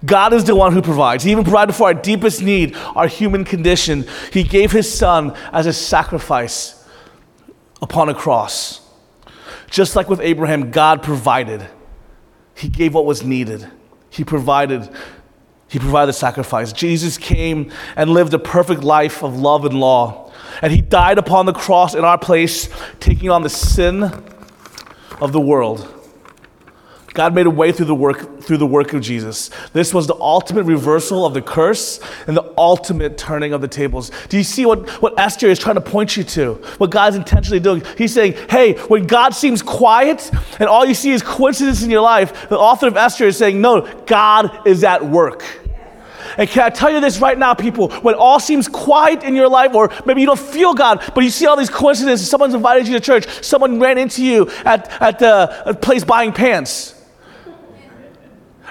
God 0.05 0.33
is 0.33 0.45
the 0.45 0.55
one 0.55 0.73
who 0.73 0.83
provides. 0.83 1.25
He 1.25 1.33
even 1.33 1.43
provided 1.43 1.75
for 1.75 1.89
our 1.89 1.95
deepest 1.95 2.43
need, 2.43 2.77
our 2.95 3.09
human 3.09 3.45
condition. 3.45 4.07
He 4.33 4.45
gave 4.45 4.71
his 4.71 4.93
son 4.93 5.35
as 5.53 5.67
a 5.67 5.73
sacrifice 5.73 6.87
upon 7.83 8.09
a 8.09 8.15
cross. 8.15 8.89
Just 9.69 9.97
like 9.97 10.09
with 10.09 10.21
Abraham, 10.21 10.71
God 10.71 11.03
provided. 11.03 11.67
He 12.55 12.69
gave 12.69 12.95
what 12.95 13.05
was 13.05 13.25
needed. 13.25 13.69
He 14.11 14.23
provided 14.23 14.89
he 15.71 15.79
provided 15.79 16.09
the 16.09 16.13
sacrifice. 16.13 16.73
Jesus 16.73 17.17
came 17.17 17.71
and 17.95 18.11
lived 18.11 18.35
a 18.35 18.39
perfect 18.39 18.83
life 18.83 19.23
of 19.23 19.39
love 19.39 19.65
and 19.65 19.79
law. 19.79 20.31
And 20.63 20.73
he 20.73 20.81
died 20.81 21.17
upon 21.17 21.47
the 21.47 21.53
cross 21.53 21.95
in 21.95 22.05
our 22.05 22.19
place, 22.19 22.69
taking 22.99 23.31
on 23.31 23.43
the 23.43 23.49
sin 23.49 24.03
of 25.21 25.33
the 25.33 25.41
world. 25.41 25.97
God 27.15 27.35
made 27.35 27.47
a 27.47 27.51
way 27.51 27.73
through 27.73 27.87
the 27.87 27.95
work 27.95 28.41
through 28.43 28.57
the 28.57 28.67
work 28.67 28.93
of 28.95 29.03
Jesus. 29.03 29.51
This 29.73 29.93
was 29.93 30.07
the 30.07 30.15
ultimate 30.15 30.65
reversal 30.65 31.27
of 31.27 31.35
the 31.35 31.43
curse 31.43 32.01
and 32.27 32.37
the 32.37 32.53
ultimate 32.57 33.19
turning 33.19 33.53
of 33.53 33.61
the 33.61 33.69
tables. 33.69 34.11
Do 34.29 34.37
you 34.37 34.45
see 34.45 34.67
what, 34.67 34.89
what 35.03 35.19
Esther 35.19 35.49
is 35.49 35.59
trying 35.59 35.77
to 35.77 35.81
point 35.81 36.17
you 36.17 36.25
to? 36.25 36.55
What 36.79 36.91
God's 36.91 37.17
intentionally 37.17 37.61
doing? 37.61 37.85
He's 37.97 38.13
saying, 38.13 38.35
hey, 38.49 38.75
when 38.89 39.07
God 39.07 39.35
seems 39.35 39.63
quiet 39.63 40.31
and 40.59 40.69
all 40.69 40.85
you 40.85 40.95
see 40.95 41.11
is 41.11 41.23
coincidence 41.23 41.83
in 41.83 41.91
your 41.91 42.01
life, 42.01 42.49
the 42.49 42.59
author 42.59 42.89
of 42.89 42.97
Esther 42.97 43.27
is 43.27 43.37
saying, 43.37 43.61
no, 43.61 43.83
God 44.07 44.67
is 44.67 44.83
at 44.85 45.05
work. 45.05 45.45
And 46.37 46.49
can 46.49 46.63
I 46.65 46.71
tell 46.71 46.91
you 46.91 47.01
this 47.01 47.19
right 47.21 47.39
now, 47.39 47.55
people? 47.55 47.91
When 48.01 48.15
all 48.15 48.41
seems 48.41 48.69
quiet 48.69 49.23
in 49.23 49.35
your 49.35 49.49
life, 49.49 49.75
or 49.75 49.91
maybe 50.07 50.21
you 50.21 50.27
don't 50.27 50.39
feel 50.39 50.75
God, 50.75 51.03
but 51.15 51.25
you 51.25 51.31
see 51.31 51.47
all 51.47 51.57
these 51.57 51.71
coincidences, 51.71 52.29
someone's 52.29 52.55
invited 52.55 52.89
you 52.89 52.95
to 52.95 53.01
church, 53.01 53.27
someone 53.45 53.81
ran 53.81 53.99
into 53.99 54.25
you 54.25 54.51
at, 54.65 54.91
at 55.03 55.19
the 55.19 55.29
uh, 55.29 55.75
place 55.75 56.05
buying 56.05 56.33
pants 56.33 56.95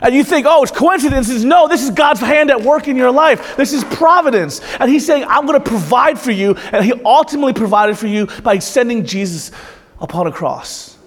and 0.02 0.16
you 0.16 0.24
think, 0.24 0.46
oh, 0.48 0.64
it's 0.64 0.72
coincidences. 0.72 1.44
No, 1.44 1.68
this 1.68 1.84
is 1.84 1.92
God's 1.92 2.22
hand 2.22 2.50
at 2.52 2.62
work 2.62 2.88
in 2.88 2.96
your 2.96 3.12
life. 3.12 3.58
This 3.58 3.74
is 3.74 3.84
providence. 3.84 4.62
And 4.80 4.90
He's 4.90 5.06
saying, 5.06 5.26
I'm 5.28 5.46
going 5.46 5.62
to 5.62 5.70
provide 5.70 6.18
for 6.20 6.32
you. 6.32 6.56
And 6.72 6.86
He 6.86 6.94
ultimately 7.04 7.54
provided 7.54 7.98
for 7.98 8.08
you 8.08 8.28
by 8.44 8.60
sending 8.60 9.06
Jesus 9.06 9.52
upon 10.00 10.28
a 10.28 10.32
cross. 10.32 10.98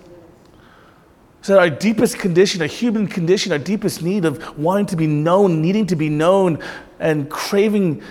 So, 1.43 1.59
our 1.59 1.69
deepest 1.71 2.19
condition, 2.19 2.63
our 2.63 2.69
human 2.69 3.09
condition, 3.09 3.53
our 3.53 3.59
deepest 3.59 4.03
need 4.03 4.25
of 4.25 4.57
wanting 4.59 4.87
to 4.87 4.97
be 4.97 5.09
known, 5.09 5.61
needing 5.61 5.87
to 5.89 5.97
be 5.97 6.09
known, 6.09 6.61
and 7.01 7.29
craving 7.29 8.03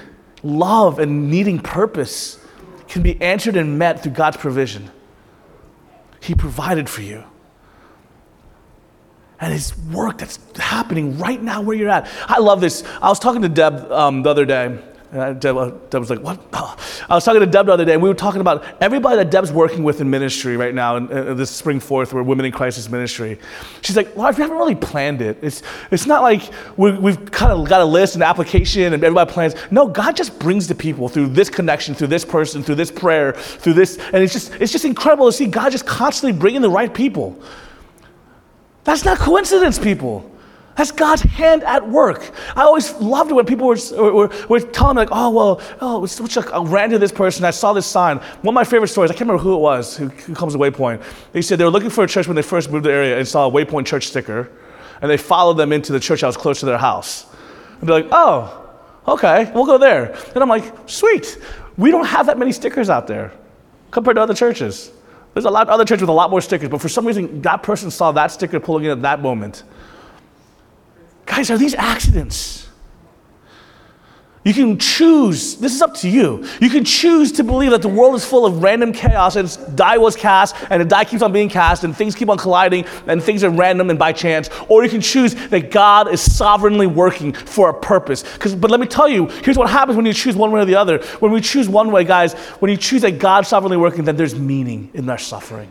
love 0.43 0.99
and 0.99 1.31
needing 1.31 1.59
purpose 1.59 2.37
can 2.89 3.01
be 3.01 3.21
answered 3.21 3.55
and 3.55 3.79
met 3.79 4.03
through 4.03 4.11
God's 4.11 4.37
provision. 4.37 4.91
He 6.19 6.35
provided 6.35 6.89
for 6.89 7.01
you 7.01 7.23
and 9.41 9.51
his 9.51 9.75
work 9.87 10.19
that's 10.19 10.39
happening 10.57 11.17
right 11.17 11.41
now 11.41 11.61
where 11.61 11.75
you're 11.75 11.89
at. 11.89 12.07
I 12.27 12.39
love 12.39 12.61
this. 12.61 12.83
I 13.01 13.09
was 13.09 13.17
talking 13.17 13.41
to 13.41 13.49
Deb 13.49 13.91
um, 13.91 14.21
the 14.21 14.29
other 14.29 14.45
day. 14.45 14.79
And 15.11 15.41
Deb, 15.41 15.57
uh, 15.57 15.71
Deb, 15.89 15.99
was 15.99 16.09
like, 16.09 16.21
What? 16.21 16.39
Oh. 16.53 16.77
I 17.09 17.15
was 17.15 17.25
talking 17.25 17.41
to 17.41 17.45
Deb 17.45 17.65
the 17.65 17.73
other 17.73 17.83
day, 17.83 17.93
and 17.93 18.01
we 18.01 18.07
were 18.07 18.15
talking 18.15 18.39
about 18.39 18.63
everybody 18.79 19.17
that 19.17 19.29
Deb's 19.29 19.51
working 19.51 19.83
with 19.83 19.99
in 19.99 20.09
ministry 20.09 20.55
right 20.55 20.73
now, 20.73 20.95
in, 20.95 21.11
in 21.11 21.35
this 21.35 21.51
spring 21.51 21.81
forth, 21.81 22.13
we're 22.13 22.23
Women 22.23 22.45
in 22.45 22.53
Crisis 22.53 22.89
Ministry. 22.89 23.37
She's 23.81 23.97
like, 23.97 24.15
Well, 24.15 24.31
we 24.31 24.37
haven't 24.37 24.57
really 24.57 24.75
planned 24.75 25.21
it. 25.21 25.37
It's, 25.41 25.63
it's 25.91 26.05
not 26.05 26.21
like 26.21 26.49
we, 26.77 26.97
we've 26.97 27.29
kind 27.29 27.51
of 27.51 27.67
got 27.67 27.81
a 27.81 27.85
list 27.85 28.13
and 28.13 28.23
application 28.23 28.93
and 28.93 29.03
everybody 29.03 29.29
plans. 29.29 29.55
No, 29.69 29.85
God 29.85 30.15
just 30.15 30.39
brings 30.39 30.67
the 30.67 30.75
people 30.75 31.09
through 31.09 31.27
this 31.27 31.49
connection, 31.49 31.93
through 31.93 32.07
this 32.07 32.23
person, 32.23 32.63
through 32.63 32.75
this 32.75 32.91
prayer, 32.91 33.33
through 33.33 33.73
this. 33.73 33.97
And 33.97 34.23
it's 34.23 34.31
just, 34.31 34.53
it's 34.55 34.71
just 34.71 34.85
incredible 34.85 35.25
to 35.25 35.33
see 35.33 35.45
God 35.45 35.73
just 35.73 35.85
constantly 35.85 36.39
bringing 36.39 36.61
the 36.61 36.69
right 36.69 36.93
people. 36.93 37.37
That's 38.85 39.03
not 39.03 39.17
coincidence, 39.17 39.77
people. 39.77 40.30
That's 40.75 40.91
God's 40.91 41.21
hand 41.21 41.63
at 41.63 41.87
work. 41.87 42.31
I 42.55 42.61
always 42.61 42.93
loved 42.93 43.29
it 43.31 43.33
when 43.33 43.45
people 43.45 43.67
were, 43.67 43.77
were, 43.91 44.31
were 44.47 44.59
telling 44.59 44.95
me, 44.95 45.01
like, 45.01 45.09
oh, 45.11 45.29
well, 45.29 45.61
oh, 45.81 46.03
it's 46.03 46.19
like, 46.35 46.51
I 46.53 46.61
ran 46.63 46.89
to 46.91 46.99
this 46.99 47.11
person, 47.11 47.43
I 47.43 47.51
saw 47.51 47.73
this 47.73 47.85
sign. 47.85 48.17
One 48.17 48.53
of 48.53 48.55
my 48.55 48.63
favorite 48.63 48.87
stories, 48.87 49.11
I 49.11 49.13
can't 49.13 49.29
remember 49.29 49.43
who 49.43 49.55
it 49.55 49.59
was, 49.59 49.97
who, 49.97 50.07
who 50.07 50.33
comes 50.33 50.53
to 50.53 50.59
Waypoint. 50.59 51.03
They 51.33 51.41
said 51.41 51.59
they 51.59 51.65
were 51.65 51.71
looking 51.71 51.89
for 51.89 52.03
a 52.03 52.07
church 52.07 52.27
when 52.27 52.35
they 52.35 52.41
first 52.41 52.71
moved 52.71 52.85
to 52.85 52.89
the 52.89 52.95
area 52.95 53.17
and 53.17 53.27
saw 53.27 53.47
a 53.47 53.51
Waypoint 53.51 53.85
church 53.85 54.07
sticker, 54.07 54.49
and 55.01 55.11
they 55.11 55.17
followed 55.17 55.55
them 55.55 55.73
into 55.73 55.91
the 55.91 55.99
church 55.99 56.21
that 56.21 56.27
was 56.27 56.37
close 56.37 56.61
to 56.61 56.65
their 56.65 56.77
house. 56.77 57.25
And 57.81 57.89
they're 57.89 58.01
like, 58.01 58.09
oh, 58.11 58.69
okay, 59.07 59.51
we'll 59.53 59.65
go 59.65 59.77
there. 59.77 60.15
And 60.33 60.37
I'm 60.37 60.49
like, 60.49 60.73
sweet. 60.89 61.37
We 61.77 61.91
don't 61.91 62.05
have 62.05 62.27
that 62.27 62.37
many 62.37 62.51
stickers 62.51 62.89
out 62.89 63.07
there 63.07 63.33
compared 63.89 64.15
to 64.15 64.21
other 64.21 64.33
churches. 64.33 64.91
There's 65.33 65.45
a 65.45 65.49
lot 65.49 65.69
other 65.69 65.85
churches 65.85 66.01
with 66.01 66.09
a 66.09 66.13
lot 66.13 66.29
more 66.29 66.41
stickers, 66.41 66.69
but 66.69 66.81
for 66.81 66.89
some 66.89 67.05
reason, 67.05 67.41
that 67.41 67.63
person 67.63 67.89
saw 67.89 68.11
that 68.13 68.31
sticker 68.31 68.59
pulling 68.59 68.85
in 68.85 68.91
at 68.91 69.01
that 69.01 69.21
moment. 69.21 69.63
Guys, 71.31 71.49
are 71.49 71.57
these 71.57 71.73
accidents? 71.75 72.67
You 74.43 74.53
can 74.53 74.77
choose, 74.77 75.55
this 75.55 75.73
is 75.73 75.81
up 75.81 75.93
to 75.97 76.09
you. 76.09 76.45
You 76.59 76.69
can 76.69 76.83
choose 76.83 77.31
to 77.33 77.43
believe 77.45 77.71
that 77.71 77.81
the 77.81 77.87
world 77.87 78.15
is 78.15 78.25
full 78.25 78.45
of 78.45 78.61
random 78.61 78.91
chaos 78.91 79.37
and 79.37 79.77
die 79.77 79.97
was 79.97 80.17
cast 80.17 80.57
and 80.69 80.81
the 80.81 80.85
die 80.85 81.05
keeps 81.05 81.21
on 81.21 81.31
being 81.31 81.47
cast 81.47 81.85
and 81.85 81.95
things 81.95 82.15
keep 82.15 82.27
on 82.27 82.37
colliding 82.37 82.83
and 83.07 83.23
things 83.23 83.45
are 83.45 83.49
random 83.49 83.89
and 83.89 83.97
by 83.97 84.11
chance. 84.11 84.49
Or 84.67 84.83
you 84.83 84.89
can 84.89 84.99
choose 84.99 85.33
that 85.35 85.71
God 85.71 86.11
is 86.11 86.19
sovereignly 86.19 86.85
working 86.85 87.31
for 87.31 87.69
a 87.69 87.73
purpose. 87.73 88.25
But 88.37 88.69
let 88.69 88.81
me 88.81 88.87
tell 88.87 89.07
you, 89.07 89.27
here's 89.27 89.57
what 89.57 89.69
happens 89.69 89.95
when 89.95 90.05
you 90.05 90.13
choose 90.13 90.35
one 90.35 90.51
way 90.51 90.59
or 90.59 90.65
the 90.65 90.75
other. 90.75 91.01
When 91.19 91.31
we 91.31 91.39
choose 91.39 91.69
one 91.69 91.93
way, 91.93 92.03
guys, 92.03 92.33
when 92.59 92.69
you 92.69 92.77
choose 92.77 93.03
that 93.03 93.19
God's 93.19 93.47
sovereignly 93.47 93.77
working, 93.77 94.03
then 94.03 94.17
there's 94.17 94.35
meaning 94.35 94.91
in 94.93 95.09
our 95.09 95.17
suffering. 95.17 95.69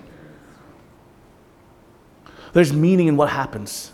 There's 2.54 2.72
meaning 2.72 3.08
in 3.08 3.18
what 3.18 3.28
happens. 3.28 3.92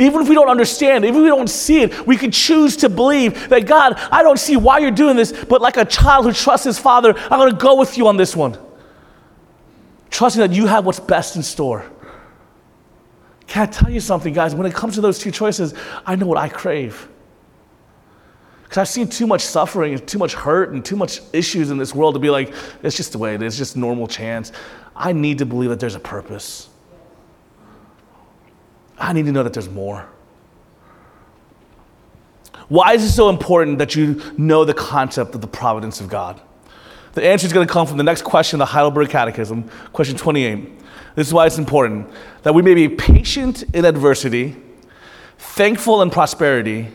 Even 0.00 0.22
if 0.22 0.30
we 0.30 0.34
don't 0.34 0.48
understand, 0.48 1.04
even 1.04 1.16
if 1.20 1.22
we 1.24 1.28
don't 1.28 1.50
see 1.50 1.82
it, 1.82 2.06
we 2.06 2.16
can 2.16 2.30
choose 2.30 2.74
to 2.78 2.88
believe 2.88 3.50
that 3.50 3.66
God, 3.66 4.00
I 4.10 4.22
don't 4.22 4.38
see 4.38 4.56
why 4.56 4.78
you're 4.78 4.90
doing 4.90 5.14
this, 5.14 5.30
but 5.30 5.60
like 5.60 5.76
a 5.76 5.84
child 5.84 6.24
who 6.24 6.32
trusts 6.32 6.64
his 6.64 6.78
father, 6.78 7.14
I'm 7.14 7.38
going 7.38 7.50
to 7.50 7.56
go 7.56 7.76
with 7.76 7.98
you 7.98 8.08
on 8.08 8.16
this 8.16 8.34
one. 8.34 8.56
Trusting 10.08 10.40
that 10.40 10.52
you 10.52 10.66
have 10.66 10.86
what's 10.86 10.98
best 10.98 11.36
in 11.36 11.42
store. 11.42 11.84
Can 13.46 13.64
I 13.64 13.66
tell 13.66 13.90
you 13.90 14.00
something, 14.00 14.32
guys? 14.32 14.54
When 14.54 14.66
it 14.66 14.72
comes 14.72 14.94
to 14.94 15.02
those 15.02 15.18
two 15.18 15.30
choices, 15.30 15.74
I 16.06 16.16
know 16.16 16.26
what 16.26 16.38
I 16.38 16.48
crave. 16.48 17.06
Because 18.62 18.78
I've 18.78 18.88
seen 18.88 19.06
too 19.06 19.26
much 19.26 19.42
suffering 19.42 19.92
and 19.92 20.08
too 20.08 20.18
much 20.18 20.32
hurt 20.32 20.72
and 20.72 20.82
too 20.82 20.96
much 20.96 21.20
issues 21.34 21.70
in 21.70 21.76
this 21.76 21.94
world 21.94 22.14
to 22.14 22.20
be 22.20 22.30
like, 22.30 22.54
it's 22.82 22.96
just 22.96 23.12
the 23.12 23.18
way 23.18 23.34
it 23.34 23.42
is, 23.42 23.58
just 23.58 23.76
normal 23.76 24.06
chance. 24.06 24.50
I 24.96 25.12
need 25.12 25.36
to 25.38 25.46
believe 25.46 25.68
that 25.68 25.78
there's 25.78 25.94
a 25.94 26.00
purpose. 26.00 26.69
I 29.00 29.12
need 29.12 29.24
to 29.26 29.32
know 29.32 29.42
that 29.42 29.54
there's 29.54 29.70
more. 29.70 30.06
Why 32.68 32.92
is 32.92 33.02
it 33.02 33.10
so 33.10 33.30
important 33.30 33.78
that 33.78 33.96
you 33.96 34.22
know 34.38 34.64
the 34.64 34.74
concept 34.74 35.34
of 35.34 35.40
the 35.40 35.48
providence 35.48 36.00
of 36.00 36.08
God? 36.08 36.40
The 37.14 37.24
answer 37.24 37.46
is 37.46 37.52
going 37.52 37.66
to 37.66 37.72
come 37.72 37.86
from 37.86 37.96
the 37.96 38.04
next 38.04 38.22
question, 38.22 38.60
the 38.60 38.66
Heidelberg 38.66 39.10
Catechism, 39.10 39.68
question 39.92 40.16
28. 40.16 40.78
This 41.16 41.26
is 41.26 41.34
why 41.34 41.46
it's 41.46 41.58
important 41.58 42.08
that 42.44 42.54
we 42.54 42.62
may 42.62 42.74
be 42.74 42.88
patient 42.88 43.64
in 43.74 43.84
adversity, 43.84 44.56
thankful 45.38 46.02
in 46.02 46.10
prosperity, 46.10 46.88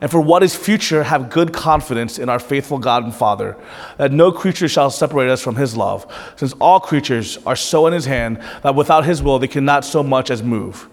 and 0.00 0.10
for 0.10 0.20
what 0.20 0.42
is 0.42 0.56
future, 0.56 1.02
have 1.02 1.28
good 1.28 1.52
confidence 1.52 2.18
in 2.18 2.30
our 2.30 2.38
faithful 2.38 2.78
God 2.78 3.04
and 3.04 3.14
Father, 3.14 3.56
that 3.98 4.12
no 4.12 4.32
creature 4.32 4.68
shall 4.68 4.88
separate 4.88 5.28
us 5.28 5.42
from 5.42 5.56
his 5.56 5.76
love, 5.76 6.10
since 6.36 6.54
all 6.54 6.80
creatures 6.80 7.36
are 7.44 7.56
so 7.56 7.86
in 7.86 7.92
his 7.92 8.06
hand 8.06 8.42
that 8.62 8.74
without 8.74 9.04
his 9.04 9.22
will 9.22 9.38
they 9.38 9.48
cannot 9.48 9.84
so 9.84 10.02
much 10.02 10.30
as 10.30 10.42
move. 10.42 10.88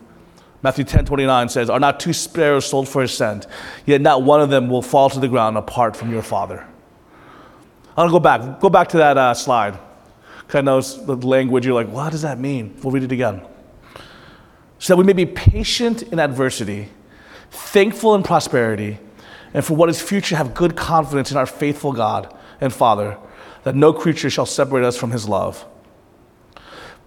Matthew 0.63 0.83
10 0.85 1.05
29 1.05 1.49
says, 1.49 1.69
Are 1.69 1.79
not 1.79 1.99
two 1.99 2.13
sparrows 2.13 2.65
sold 2.65 2.89
for 2.89 3.03
a 3.03 3.07
cent? 3.07 3.47
Yet 3.85 4.01
not 4.01 4.23
one 4.23 4.41
of 4.41 4.49
them 4.49 4.69
will 4.69 4.81
fall 4.81 5.09
to 5.09 5.19
the 5.19 5.27
ground 5.27 5.57
apart 5.57 5.95
from 5.95 6.11
your 6.11 6.23
Father. 6.23 6.65
To 7.97 8.09
go 8.09 8.19
back. 8.19 8.59
Go 8.59 8.69
back 8.69 8.89
to 8.89 8.97
that 8.97 9.17
uh, 9.17 9.33
slide. 9.33 9.79
Kind 10.47 10.69
of 10.69 11.05
the 11.05 11.15
language, 11.15 11.65
you're 11.65 11.75
like, 11.75 11.89
what 11.89 12.11
does 12.11 12.21
that 12.21 12.39
mean? 12.39 12.75
We'll 12.81 12.91
read 12.91 13.03
it 13.03 13.11
again. 13.11 13.41
So 14.79 14.93
that 14.93 14.97
we 14.97 15.03
may 15.03 15.13
be 15.13 15.25
patient 15.25 16.03
in 16.03 16.19
adversity, 16.19 16.89
thankful 17.49 18.15
in 18.15 18.23
prosperity, 18.23 18.99
and 19.53 19.65
for 19.65 19.75
what 19.75 19.89
is 19.89 20.01
future 20.01 20.35
have 20.35 20.53
good 20.53 20.75
confidence 20.75 21.31
in 21.31 21.37
our 21.37 21.47
faithful 21.47 21.91
God 21.91 22.33
and 22.61 22.71
Father, 22.71 23.17
that 23.63 23.75
no 23.75 23.91
creature 23.91 24.29
shall 24.29 24.45
separate 24.45 24.85
us 24.85 24.95
from 24.95 25.11
his 25.11 25.27
love. 25.27 25.65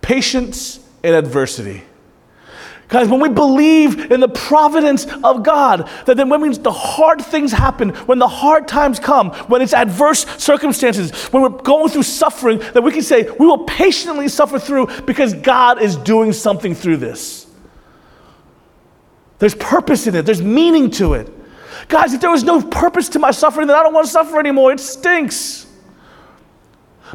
Patience 0.03 0.81
in 1.03 1.15
adversity. 1.15 1.85
Guys, 2.91 3.09
when 3.09 3.21
we 3.21 3.29
believe 3.29 4.11
in 4.11 4.19
the 4.19 4.29
providence 4.29 5.07
of 5.23 5.45
God, 5.45 5.89
that 6.07 6.17
then 6.17 6.29
when 6.29 6.51
the 6.61 6.73
hard 6.73 7.23
things 7.25 7.53
happen, 7.53 7.91
when 7.91 8.19
the 8.19 8.27
hard 8.27 8.67
times 8.67 8.99
come, 8.99 9.31
when 9.47 9.63
it's 9.63 9.73
adverse 9.73 10.27
circumstances, 10.43 11.13
when 11.33 11.41
we're 11.41 11.51
going 11.51 11.89
through 11.89 12.03
suffering, 12.03 12.59
that 12.59 12.83
we 12.83 12.91
can 12.91 13.03
say, 13.03 13.31
we 13.39 13.47
will 13.47 13.65
patiently 13.65 14.27
suffer 14.27 14.59
through 14.59 14.89
because 15.03 15.35
God 15.35 15.81
is 15.81 15.95
doing 15.95 16.33
something 16.33 16.75
through 16.75 16.97
this. 16.97 17.47
There's 19.39 19.55
purpose 19.55 20.09
in 20.09 20.17
it, 20.17 20.23
there's 20.23 20.43
meaning 20.43 20.91
to 20.93 21.15
it. 21.15 21.33
Guys, 21.87 22.13
if 22.13 22.21
there 22.21 22.31
was 22.31 22.43
no 22.43 22.61
purpose 22.61 23.09
to 23.11 23.21
my 23.21 23.31
suffering, 23.31 23.69
then 23.69 23.77
I 23.77 23.85
don't 23.85 23.95
want 23.95 24.07
to 24.07 24.13
suffer 24.13 24.41
anymore. 24.41 24.73
It 24.73 24.81
stinks. 24.81 25.70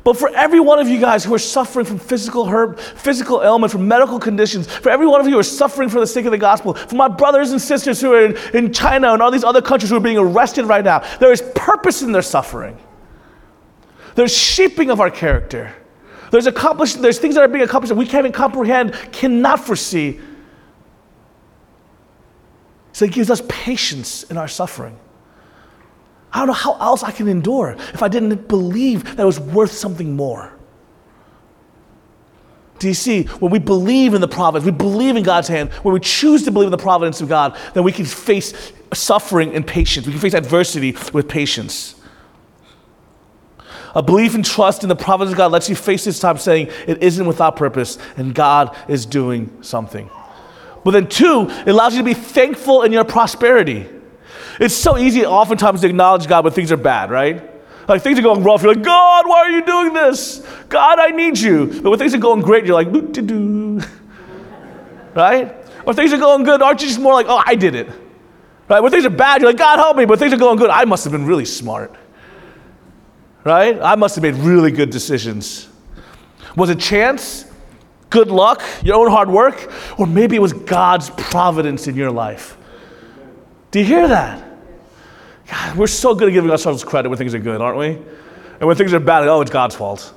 But 0.04 0.18
for 0.18 0.30
every 0.30 0.60
one 0.60 0.80
of 0.80 0.88
you 0.88 1.00
guys 1.00 1.24
who 1.24 1.34
are 1.34 1.40
suffering 1.40 1.86
from 1.86 2.00
physical 2.00 2.46
hurt, 2.46 2.80
physical 2.80 3.42
ailment, 3.42 3.72
from 3.72 3.88
medical 3.88 4.20
conditions, 4.20 4.68
for 4.68 4.90
every 4.90 5.08
one 5.08 5.22
of 5.22 5.28
you 5.28 5.34
who 5.34 5.40
are 5.40 5.44
suffering 5.44 5.90
for 5.90 6.00
the 6.00 6.08
sake 6.08 6.26
of 6.26 6.32
the 6.32 6.38
gospel, 6.38 6.74
for 6.74 6.96
my 6.96 7.08
brothers 7.08 7.52
and 7.52 7.62
sisters 7.62 8.02
who 8.02 8.14
are 8.14 8.26
in, 8.26 8.38
in 8.54 8.74
China 8.74 9.14
and 9.14 9.22
all 9.22 9.32
these 9.32 9.44
other 9.44 9.62
countries 9.62 9.90
who 9.90 9.98
are 9.98 10.02
being 10.02 10.18
arrested 10.18 10.66
right 10.66 10.84
now, 10.84 11.00
there 11.20 11.32
is 11.32 11.42
purpose 11.56 12.02
in 12.02 12.12
their 12.12 12.22
suffering. 12.22 12.78
There's 14.16 14.36
shaping 14.36 14.92
of 14.92 15.00
our 15.00 15.12
character. 15.12 15.74
There's 16.32 16.48
accomplished, 16.48 17.02
there's 17.02 17.20
things 17.20 17.36
that 17.36 17.42
are 17.42 17.48
being 17.48 17.64
accomplished 17.64 17.90
that 17.90 17.96
we 17.96 18.06
can't 18.06 18.26
even 18.26 18.32
comprehend, 18.32 18.94
cannot 19.12 19.60
foresee. 19.60 20.20
So 22.92 23.06
it 23.06 23.12
gives 23.12 23.30
us 23.30 23.42
patience 23.48 24.24
in 24.24 24.38
our 24.38 24.48
suffering. 24.48 24.98
I 26.36 26.40
don't 26.40 26.48
know 26.48 26.54
how 26.54 26.76
else 26.82 27.02
I 27.02 27.12
can 27.12 27.30
endure 27.30 27.78
if 27.94 28.04
I 28.04 28.10
didn't 28.10 28.50
believe 28.50 29.06
that 29.06 29.20
it 29.20 29.26
was 29.26 29.40
worth 29.40 29.72
something 29.72 30.18
more. 30.18 30.52
Do 32.78 32.90
you 32.90 32.94
see? 32.94 33.24
When 33.24 33.54
we 33.54 33.60
believe 33.60 34.14
in 34.14 34.20
the 34.20 34.28
providence, 34.28 34.66
we 34.66 34.78
believe 34.78 35.16
in 35.16 35.24
God's 35.24 35.48
hand, 35.48 35.72
when 35.72 35.94
we 35.94 36.02
choose 36.02 36.44
to 36.44 36.52
believe 36.52 36.68
in 36.68 36.72
the 36.72 36.78
providence 36.78 37.22
of 37.22 37.30
God, 37.30 37.58
then 37.74 37.86
we 37.86 37.94
can 37.94 38.04
face 38.04 38.74
suffering 38.94 39.56
and 39.56 39.66
patience. 39.66 40.06
We 40.06 40.12
can 40.12 40.20
face 40.20 40.34
adversity 40.34 40.98
with 41.14 41.30
patience. 41.30 41.96
A 43.96 44.04
belief 44.04 44.36
and 44.36 44.44
trust 44.44 44.84
in 44.84 44.90
the 44.90 44.96
providence 44.96 45.32
of 45.32 45.38
God 45.38 45.54
lets 45.54 45.70
you 45.70 45.76
face 45.78 46.04
this 46.04 46.20
time 46.20 46.38
saying 46.38 46.70
it 46.86 47.02
isn't 47.02 47.26
without 47.26 47.56
purpose 47.56 47.98
and 48.18 48.36
God 48.36 48.76
is 48.90 49.06
doing 49.06 49.58
something. 49.62 50.10
But 50.84 50.92
then, 50.92 51.08
two, 51.08 51.48
it 51.50 51.70
allows 51.70 51.94
you 51.94 52.02
to 52.02 52.06
be 52.06 52.14
thankful 52.14 52.84
in 52.84 52.92
your 52.92 53.06
prosperity. 53.06 53.88
It's 54.60 54.76
so 54.76 54.98
easy 54.98 55.26
oftentimes 55.26 55.82
to 55.82 55.88
acknowledge 55.88 56.28
God 56.28 56.44
when 56.44 56.54
things 56.54 56.72
are 56.72 56.78
bad, 56.78 57.10
right? 57.12 57.52
Like 57.88 58.02
things 58.02 58.18
are 58.18 58.24
going 58.24 58.44
rough, 58.44 58.64
you're 58.64 58.74
like, 58.74 58.84
God, 58.84 59.28
why 59.28 59.40
are 59.40 59.50
you 59.50 59.64
doing 59.66 59.94
this? 59.94 60.46
God, 60.70 61.00
I 61.00 61.10
need 61.10 61.38
you. 61.38 61.68
But 61.82 61.90
when 61.92 62.00
things 62.00 62.14
are 62.14 62.20
going 62.20 62.42
great, 62.42 62.66
you're 62.66 62.74
like, 62.74 62.92
doo 62.92 63.02
doo 63.02 63.22
doo. 63.22 63.82
Right? 65.14 65.54
When 65.86 65.96
things 65.96 66.12
are 66.14 66.18
going 66.18 66.44
good, 66.44 66.62
aren't 66.62 66.82
you 66.82 66.88
just 66.88 67.00
more 67.00 67.14
like, 67.14 67.28
oh, 67.30 67.42
I 67.46 67.56
did 67.56 67.76
it? 67.76 67.88
Right? 68.68 68.80
When 68.80 68.92
things 68.92 69.06
are 69.06 69.12
bad, 69.12 69.42
you're 69.42 69.50
like, 69.50 69.58
God, 69.58 69.78
help 69.78 69.98
me. 69.98 70.06
But 70.06 70.18
things 70.20 70.34
are 70.34 70.38
going 70.38 70.58
good, 70.58 70.70
I 70.70 70.86
must 70.86 71.04
have 71.04 71.12
been 71.12 71.26
really 71.26 71.46
smart. 71.46 71.96
Right? 73.44 73.80
I 73.80 73.96
must 73.96 74.16
have 74.16 74.24
made 74.24 74.36
really 74.36 74.72
good 74.72 74.90
decisions. 74.90 75.70
Was 76.56 76.70
it 76.70 76.80
chance? 76.80 77.46
Good 78.10 78.30
luck? 78.30 78.64
Your 78.82 78.96
own 78.96 79.12
hard 79.12 79.30
work? 79.30 79.72
Or 80.00 80.08
maybe 80.08 80.36
it 80.36 80.42
was 80.42 80.54
God's 80.54 81.12
providence 81.12 81.88
in 81.88 81.96
your 81.96 82.12
life? 82.12 82.58
Do 83.72 83.80
you 83.80 83.86
hear 83.86 84.08
that? 84.08 84.45
God, 85.48 85.78
we're 85.78 85.88
so 85.88 86.16
good 86.16 86.30
at 86.30 86.32
giving 86.32 86.50
ourselves 86.50 86.84
credit 86.84 87.10
when 87.10 87.18
things 87.18 87.34
are 87.34 87.40
good, 87.40 87.62
aren't 87.62 87.78
we? 87.78 87.88
And 88.60 88.68
when 88.68 88.76
things 88.76 88.94
are 88.94 89.00
bad, 89.00 89.28
oh, 89.28 89.42
it's 89.42 89.52
God's 89.52 89.76
fault. 89.76 90.14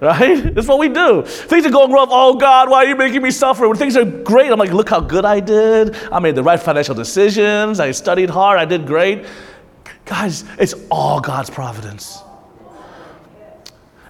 Right? 0.00 0.42
That's 0.54 0.68
what 0.68 0.78
we 0.78 0.88
do. 0.88 1.22
Things 1.22 1.66
are 1.66 1.70
going 1.70 1.90
rough. 1.90 2.08
Oh, 2.10 2.36
God, 2.36 2.70
why 2.70 2.84
are 2.84 2.86
you 2.86 2.96
making 2.96 3.22
me 3.22 3.30
suffer? 3.30 3.68
When 3.68 3.76
things 3.76 3.96
are 3.96 4.04
great, 4.04 4.50
I'm 4.50 4.58
like, 4.58 4.72
look 4.72 4.88
how 4.88 5.00
good 5.00 5.24
I 5.24 5.40
did. 5.40 5.96
I 6.12 6.18
made 6.18 6.34
the 6.34 6.42
right 6.42 6.60
financial 6.60 6.94
decisions. 6.94 7.80
I 7.80 7.90
studied 7.90 8.30
hard. 8.30 8.58
I 8.58 8.64
did 8.64 8.86
great. 8.86 9.24
Guys, 10.04 10.44
it's 10.58 10.74
all 10.90 11.20
God's 11.20 11.50
providence. 11.50 12.22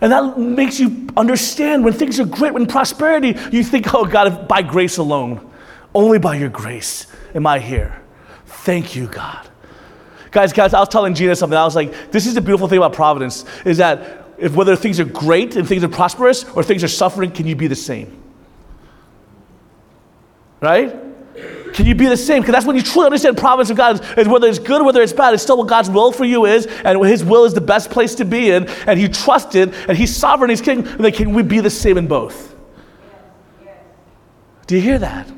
And 0.01 0.13
that 0.13 0.39
makes 0.39 0.79
you 0.79 1.09
understand 1.17 1.83
when 1.83 1.95
things 1.95 2.21
are 2.21 2.27
great, 2.27 2.53
when 2.53 2.67
prosperity, 2.67 3.35
you 3.51 3.65
think, 3.65 3.95
oh, 3.95 4.05
God, 4.05 4.47
by 4.47 4.61
grace 4.61 4.99
alone, 4.99 5.51
only 5.95 6.19
by 6.19 6.37
your 6.37 6.51
grace 6.51 7.07
am 7.35 7.47
I 7.47 7.61
here. 7.61 8.03
Thank 8.45 8.95
you, 8.95 9.07
God. 9.07 9.49
Guys, 10.31 10.53
guys, 10.53 10.75
I 10.75 10.81
was 10.81 10.89
telling 10.89 11.15
Gina 11.15 11.37
something. 11.37 11.57
I 11.57 11.65
was 11.65 11.77
like, 11.77 12.11
this 12.11 12.27
is 12.27 12.35
the 12.35 12.41
beautiful 12.41 12.69
thing 12.69 12.79
about 12.79 12.93
providence 12.93 13.45
is 13.65 13.79
that 13.79 14.27
if 14.39 14.55
whether 14.55 14.77
things 14.77 15.01
are 15.01 15.05
great 15.05 15.57
and 15.57 15.67
things 15.67 15.83
are 15.83 15.89
prosperous 15.89 16.45
or 16.51 16.63
things 16.63 16.85
are 16.85 16.89
suffering, 16.89 17.31
can 17.31 17.47
you 17.47 17.57
be 17.57 17.67
the 17.67 17.77
same? 17.77 18.23
Right? 20.61 20.95
Can 21.75 21.85
you 21.85 21.95
be 21.95 22.07
the 22.07 22.17
same? 22.17 22.41
Because 22.41 22.55
that's 22.55 22.67
when 22.67 22.77
you 22.77 22.83
truly 22.83 23.07
understand 23.07 23.37
providence 23.37 23.71
of 23.71 23.77
God 23.77 24.01
is, 24.01 24.19
is 24.19 24.29
whether 24.29 24.49
it's 24.49 24.59
good 24.59 24.83
whether 24.83 25.03
it's 25.03 25.13
bad, 25.13 25.35
it's 25.35 25.43
still 25.43 25.59
what 25.59 25.69
God's 25.69 25.91
will 25.91 26.11
for 26.11 26.25
you 26.25 26.47
is, 26.47 26.67
and 26.67 27.05
His 27.05 27.23
will 27.23 27.45
is 27.45 27.53
the 27.53 27.61
best 27.61 27.91
place 27.91 28.15
to 28.15 28.25
be 28.25 28.51
in, 28.51 28.67
and 28.87 28.99
He 28.99 29.09
trusted, 29.09 29.75
and 29.87 29.97
He's 29.97 30.17
sovereign, 30.17 30.49
He's 30.49 30.63
king, 30.63 30.87
and 30.87 31.05
then 31.05 31.13
can 31.13 31.35
we 31.35 31.43
be 31.43 31.61
the 31.61 31.71
same 31.71 31.99
in 31.99 32.07
both? 32.07 32.55
Do 34.67 34.75
you 34.75 34.81
hear 34.81 34.99
that? 34.99 35.31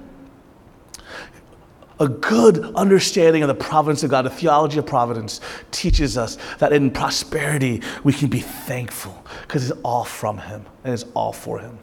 A 2.00 2.08
good 2.08 2.58
understanding 2.76 3.42
of 3.42 3.48
the 3.48 3.54
providence 3.54 4.04
of 4.04 4.10
God, 4.10 4.24
the 4.24 4.30
theology 4.30 4.78
of 4.78 4.86
providence, 4.86 5.40
teaches 5.70 6.16
us 6.16 6.38
that 6.58 6.72
in 6.72 6.90
prosperity 6.90 7.82
we 8.04 8.12
can 8.12 8.28
be 8.28 8.40
thankful 8.40 9.24
because 9.42 9.68
it's 9.68 9.80
all 9.82 10.04
from 10.04 10.38
Him 10.38 10.64
and 10.84 10.94
it's 10.94 11.04
all 11.14 11.32
for 11.32 11.58
Him. 11.58 11.78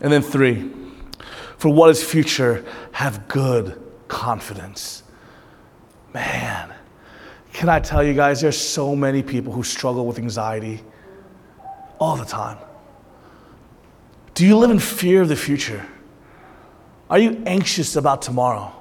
And 0.00 0.12
then, 0.12 0.22
three, 0.22 0.72
for 1.56 1.72
what 1.72 1.90
is 1.90 2.02
future, 2.02 2.64
have 2.90 3.28
good 3.28 3.80
confidence. 4.08 5.04
Man, 6.12 6.74
can 7.52 7.68
I 7.68 7.78
tell 7.78 8.02
you 8.02 8.14
guys, 8.14 8.40
there's 8.40 8.58
so 8.58 8.96
many 8.96 9.22
people 9.22 9.52
who 9.52 9.62
struggle 9.62 10.06
with 10.06 10.18
anxiety 10.18 10.82
all 12.00 12.16
the 12.16 12.24
time. 12.24 12.58
Do 14.34 14.44
you 14.44 14.56
live 14.58 14.70
in 14.70 14.80
fear 14.80 15.22
of 15.22 15.28
the 15.28 15.36
future? 15.36 15.86
Are 17.08 17.18
you 17.18 17.42
anxious 17.46 17.94
about 17.94 18.22
tomorrow? 18.22 18.74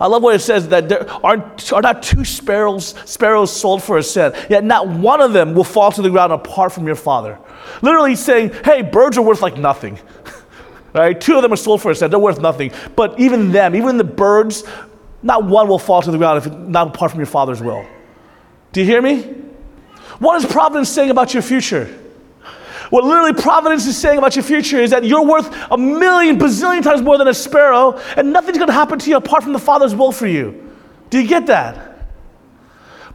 I 0.00 0.06
love 0.06 0.22
what 0.22 0.34
it 0.34 0.40
says 0.40 0.68
that 0.68 0.88
there 0.88 1.10
are, 1.24 1.52
are 1.72 1.82
not 1.82 2.02
two 2.02 2.24
sparrows, 2.24 2.94
sparrows 3.04 3.54
sold 3.54 3.82
for 3.82 3.98
a 3.98 4.02
cent, 4.02 4.34
yet 4.50 4.64
not 4.64 4.88
one 4.88 5.20
of 5.20 5.32
them 5.32 5.54
will 5.54 5.64
fall 5.64 5.92
to 5.92 6.02
the 6.02 6.10
ground 6.10 6.32
apart 6.32 6.72
from 6.72 6.86
your 6.86 6.96
father. 6.96 7.38
Literally 7.82 8.16
saying, 8.16 8.52
hey, 8.64 8.82
birds 8.82 9.16
are 9.18 9.22
worth 9.22 9.42
like 9.42 9.56
nothing. 9.56 9.98
right? 10.94 11.20
Two 11.20 11.36
of 11.36 11.42
them 11.42 11.52
are 11.52 11.56
sold 11.56 11.82
for 11.82 11.90
a 11.90 11.94
cent, 11.94 12.10
they're 12.10 12.18
worth 12.18 12.40
nothing. 12.40 12.72
But 12.96 13.18
even 13.18 13.52
them, 13.52 13.74
even 13.74 13.96
the 13.96 14.04
birds, 14.04 14.64
not 15.22 15.44
one 15.44 15.68
will 15.68 15.78
fall 15.78 16.02
to 16.02 16.10
the 16.10 16.18
ground 16.18 16.44
if 16.44 16.52
not 16.52 16.88
apart 16.88 17.10
from 17.10 17.20
your 17.20 17.26
father's 17.26 17.62
will. 17.62 17.86
Do 18.72 18.80
you 18.80 18.86
hear 18.86 19.00
me? 19.00 19.22
What 20.18 20.42
is 20.42 20.50
Providence 20.50 20.88
saying 20.90 21.10
about 21.10 21.32
your 21.32 21.42
future? 21.42 21.92
What 22.94 23.02
literally 23.02 23.32
Providence 23.32 23.86
is 23.86 23.96
saying 23.96 24.18
about 24.18 24.36
your 24.36 24.44
future 24.44 24.78
is 24.78 24.92
that 24.92 25.02
you're 25.02 25.26
worth 25.26 25.52
a 25.68 25.76
million, 25.76 26.38
bazillion 26.38 26.80
times 26.80 27.02
more 27.02 27.18
than 27.18 27.26
a 27.26 27.34
sparrow, 27.34 27.98
and 28.16 28.32
nothing's 28.32 28.56
going 28.56 28.68
to 28.68 28.72
happen 28.72 29.00
to 29.00 29.10
you 29.10 29.16
apart 29.16 29.42
from 29.42 29.52
the 29.52 29.58
Father's 29.58 29.96
will 29.96 30.12
for 30.12 30.28
you. 30.28 30.72
Do 31.10 31.20
you 31.20 31.26
get 31.26 31.46
that? 31.46 32.06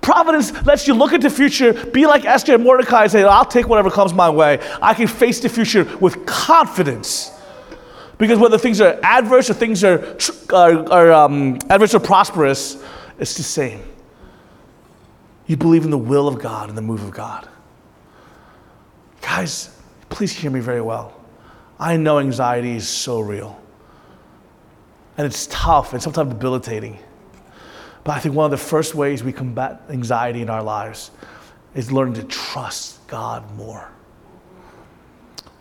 Providence 0.02 0.52
lets 0.66 0.86
you 0.86 0.94
look 0.94 1.14
at 1.14 1.22
the 1.22 1.30
future, 1.30 1.72
be 1.72 2.06
like 2.06 2.26
Esther 2.26 2.56
and 2.56 2.64
Mordecai, 2.66 3.04
and 3.04 3.12
say, 3.14 3.24
I'll 3.24 3.46
take 3.46 3.70
whatever 3.70 3.90
comes 3.90 4.14
my 4.14 4.30
way. 4.30 4.60
I 4.82 4.94
can 4.94 5.08
face 5.08 5.40
the 5.40 5.48
future 5.48 5.86
with 6.02 6.26
confidence. 6.26 7.32
Because 8.18 8.38
whether 8.38 8.58
things 8.58 8.82
are 8.82 9.00
adverse 9.02 9.50
or 9.50 9.54
things 9.54 9.86
are, 9.86 10.18
are, 10.52 10.92
are 10.92 11.12
um, 11.14 11.58
adverse 11.70 11.94
or 11.94 12.02
prosperous, 12.02 12.84
it's 13.18 13.38
the 13.38 13.44
same. 13.44 13.82
You 15.48 15.56
believe 15.56 15.86
in 15.86 15.90
the 15.90 15.98
will 15.98 16.28
of 16.28 16.38
God 16.38 16.68
and 16.68 16.78
the 16.78 16.82
move 16.82 17.02
of 17.02 17.12
God. 17.12 17.48
Guys, 19.22 19.76
please 20.10 20.32
hear 20.32 20.52
me 20.52 20.60
very 20.60 20.82
well. 20.82 21.14
I 21.80 21.98
know 21.98 22.20
anxiety 22.20 22.76
is 22.76 22.88
so 22.88 23.20
real. 23.20 23.62
And 25.18 25.26
it's 25.26 25.48
tough 25.48 25.94
and 25.94 26.02
sometimes 26.02 26.34
debilitating. 26.34 27.00
But 28.04 28.14
I 28.14 28.20
think 28.20 28.36
one 28.36 28.46
of 28.46 28.52
the 28.52 28.58
first 28.58 28.96
ways 28.96 29.24
we 29.24 29.34
combat 29.34 29.82
anxiety 29.90 30.42
in 30.42 30.50
our 30.50 30.64
lives 30.64 31.12
is 31.76 31.92
learning 31.92 32.16
to 32.16 32.24
trust 32.24 33.06
God 33.08 33.50
more. 33.56 33.92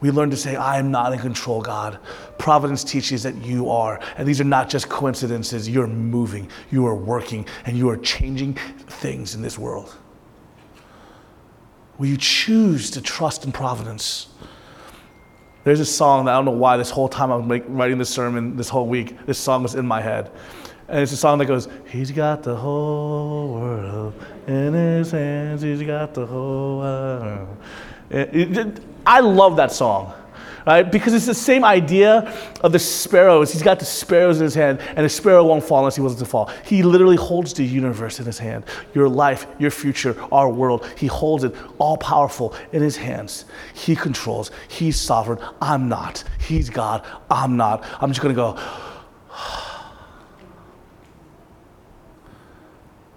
We 0.00 0.12
learn 0.12 0.30
to 0.30 0.36
say, 0.36 0.54
I 0.54 0.78
am 0.78 0.92
not 0.92 1.12
in 1.12 1.18
control, 1.18 1.60
God. 1.60 1.98
Providence 2.38 2.84
teaches 2.84 3.24
that 3.24 3.34
you 3.36 3.68
are. 3.68 4.00
And 4.16 4.28
these 4.28 4.40
are 4.40 4.44
not 4.44 4.70
just 4.70 4.88
coincidences. 4.88 5.68
You're 5.68 5.88
moving, 5.88 6.48
you 6.70 6.86
are 6.86 6.94
working, 6.94 7.46
and 7.66 7.76
you 7.76 7.88
are 7.90 7.96
changing 7.96 8.54
things 8.54 9.34
in 9.34 9.42
this 9.42 9.58
world. 9.58 9.96
Will 11.98 12.06
you 12.06 12.16
choose 12.16 12.90
to 12.92 13.00
trust 13.00 13.44
in 13.44 13.52
providence? 13.52 14.28
There's 15.64 15.80
a 15.80 15.84
song 15.84 16.24
that 16.24 16.32
I 16.32 16.38
don't 16.38 16.44
know 16.44 16.52
why 16.52 16.76
this 16.76 16.90
whole 16.90 17.08
time 17.08 17.30
I'm 17.30 17.48
writing 17.76 17.98
this 17.98 18.08
sermon 18.08 18.56
this 18.56 18.68
whole 18.68 18.86
week, 18.86 19.26
this 19.26 19.38
song 19.38 19.64
was 19.64 19.74
in 19.74 19.86
my 19.86 20.00
head. 20.00 20.30
And 20.88 21.00
it's 21.00 21.12
a 21.12 21.16
song 21.16 21.38
that 21.38 21.46
goes, 21.46 21.68
He's 21.86 22.10
got 22.10 22.42
the 22.42 22.56
whole 22.56 23.52
world 23.52 24.14
in 24.46 24.72
his 24.72 25.10
hands, 25.10 25.60
he's 25.60 25.82
got 25.82 26.14
the 26.14 26.24
whole 26.24 26.78
world. 26.78 27.56
It, 28.08 28.56
it, 28.56 28.80
I 29.04 29.20
love 29.20 29.56
that 29.56 29.70
song 29.70 30.14
right? 30.68 30.92
Because 30.92 31.14
it's 31.14 31.24
the 31.24 31.34
same 31.34 31.64
idea 31.64 32.30
of 32.60 32.72
the 32.72 32.78
sparrows. 32.78 33.50
He's 33.50 33.62
got 33.62 33.78
the 33.78 33.86
sparrows 33.86 34.36
in 34.36 34.44
his 34.44 34.54
hand, 34.54 34.80
and 34.80 34.98
the 34.98 35.08
sparrow 35.08 35.42
won't 35.42 35.64
fall 35.64 35.78
unless 35.78 35.96
he 35.96 36.02
wants 36.02 36.16
it 36.16 36.18
to 36.24 36.26
fall. 36.30 36.50
He 36.66 36.82
literally 36.82 37.16
holds 37.16 37.54
the 37.54 37.64
universe 37.64 38.20
in 38.20 38.26
his 38.26 38.38
hand 38.38 38.66
your 38.92 39.08
life, 39.08 39.46
your 39.58 39.70
future, 39.70 40.14
our 40.30 40.50
world. 40.50 40.86
He 40.98 41.06
holds 41.06 41.42
it 41.42 41.54
all 41.78 41.96
powerful 41.96 42.54
in 42.72 42.82
his 42.82 42.98
hands. 42.98 43.46
He 43.72 43.96
controls. 43.96 44.50
He's 44.68 45.00
sovereign. 45.00 45.38
I'm 45.62 45.88
not. 45.88 46.22
He's 46.38 46.68
God. 46.68 47.02
I'm 47.30 47.56
not. 47.56 47.82
I'm 48.00 48.10
just 48.10 48.20
going 48.20 48.34
to 48.34 48.36
go. 48.36 48.58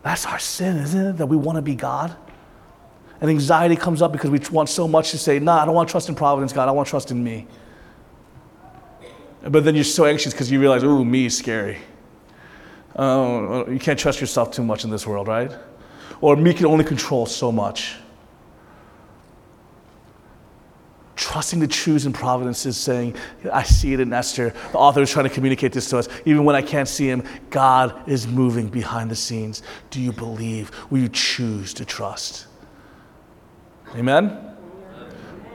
That's 0.03 0.25
our 0.25 0.39
sin, 0.39 0.77
isn't 0.77 1.05
it? 1.05 1.17
That 1.17 1.27
we 1.27 1.35
want 1.35 1.57
to 1.57 1.61
be 1.61 1.75
God. 1.75 2.15
And 3.21 3.29
anxiety 3.29 3.75
comes 3.75 4.01
up 4.01 4.11
because 4.11 4.31
we 4.31 4.39
want 4.51 4.67
so 4.67 4.87
much 4.87 5.11
to 5.11 5.17
say, 5.17 5.37
nah, 5.37 5.61
I 5.61 5.65
don't 5.65 5.75
want 5.75 5.87
to 5.87 5.91
trust 5.91 6.09
in 6.09 6.15
providence, 6.15 6.51
God. 6.51 6.67
I 6.67 6.71
want 6.71 6.87
to 6.87 6.89
trust 6.89 7.11
in 7.11 7.23
me. 7.23 7.47
But 9.43 9.63
then 9.63 9.75
you're 9.75 9.83
so 9.83 10.05
anxious 10.05 10.33
because 10.33 10.51
you 10.51 10.59
realize, 10.59 10.83
ooh, 10.83 11.05
me 11.05 11.25
is 11.25 11.37
scary. 11.37 11.77
Uh, 12.95 13.63
you 13.69 13.79
can't 13.79 13.97
trust 13.97 14.19
yourself 14.19 14.51
too 14.51 14.63
much 14.63 14.83
in 14.83 14.89
this 14.89 15.05
world, 15.05 15.27
right? 15.27 15.51
Or 16.19 16.35
me 16.35 16.53
can 16.53 16.65
only 16.65 16.83
control 16.83 17.25
so 17.25 17.51
much. 17.51 17.95
Trusting 21.15 21.59
to 21.61 21.67
choose 21.67 22.07
in 22.07 22.13
providence 22.13 22.65
is 22.65 22.77
saying, 22.77 23.15
I 23.53 23.61
see 23.61 23.93
it 23.93 23.99
in 23.99 24.11
Esther. 24.11 24.53
The 24.71 24.77
author 24.77 25.01
is 25.01 25.11
trying 25.11 25.29
to 25.29 25.33
communicate 25.33 25.71
this 25.71 25.89
to 25.91 25.99
us. 25.99 26.09
Even 26.25 26.43
when 26.43 26.55
I 26.55 26.63
can't 26.63 26.87
see 26.87 27.07
him, 27.07 27.23
God 27.51 28.09
is 28.09 28.27
moving 28.27 28.67
behind 28.67 29.11
the 29.11 29.15
scenes. 29.15 29.61
Do 29.91 30.01
you 30.01 30.11
believe? 30.11 30.71
Will 30.89 30.99
you 30.99 31.09
choose 31.09 31.73
to 31.75 31.85
trust? 31.85 32.47
Amen? 33.95 34.55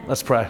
Let's 0.06 0.22
pray. 0.22 0.48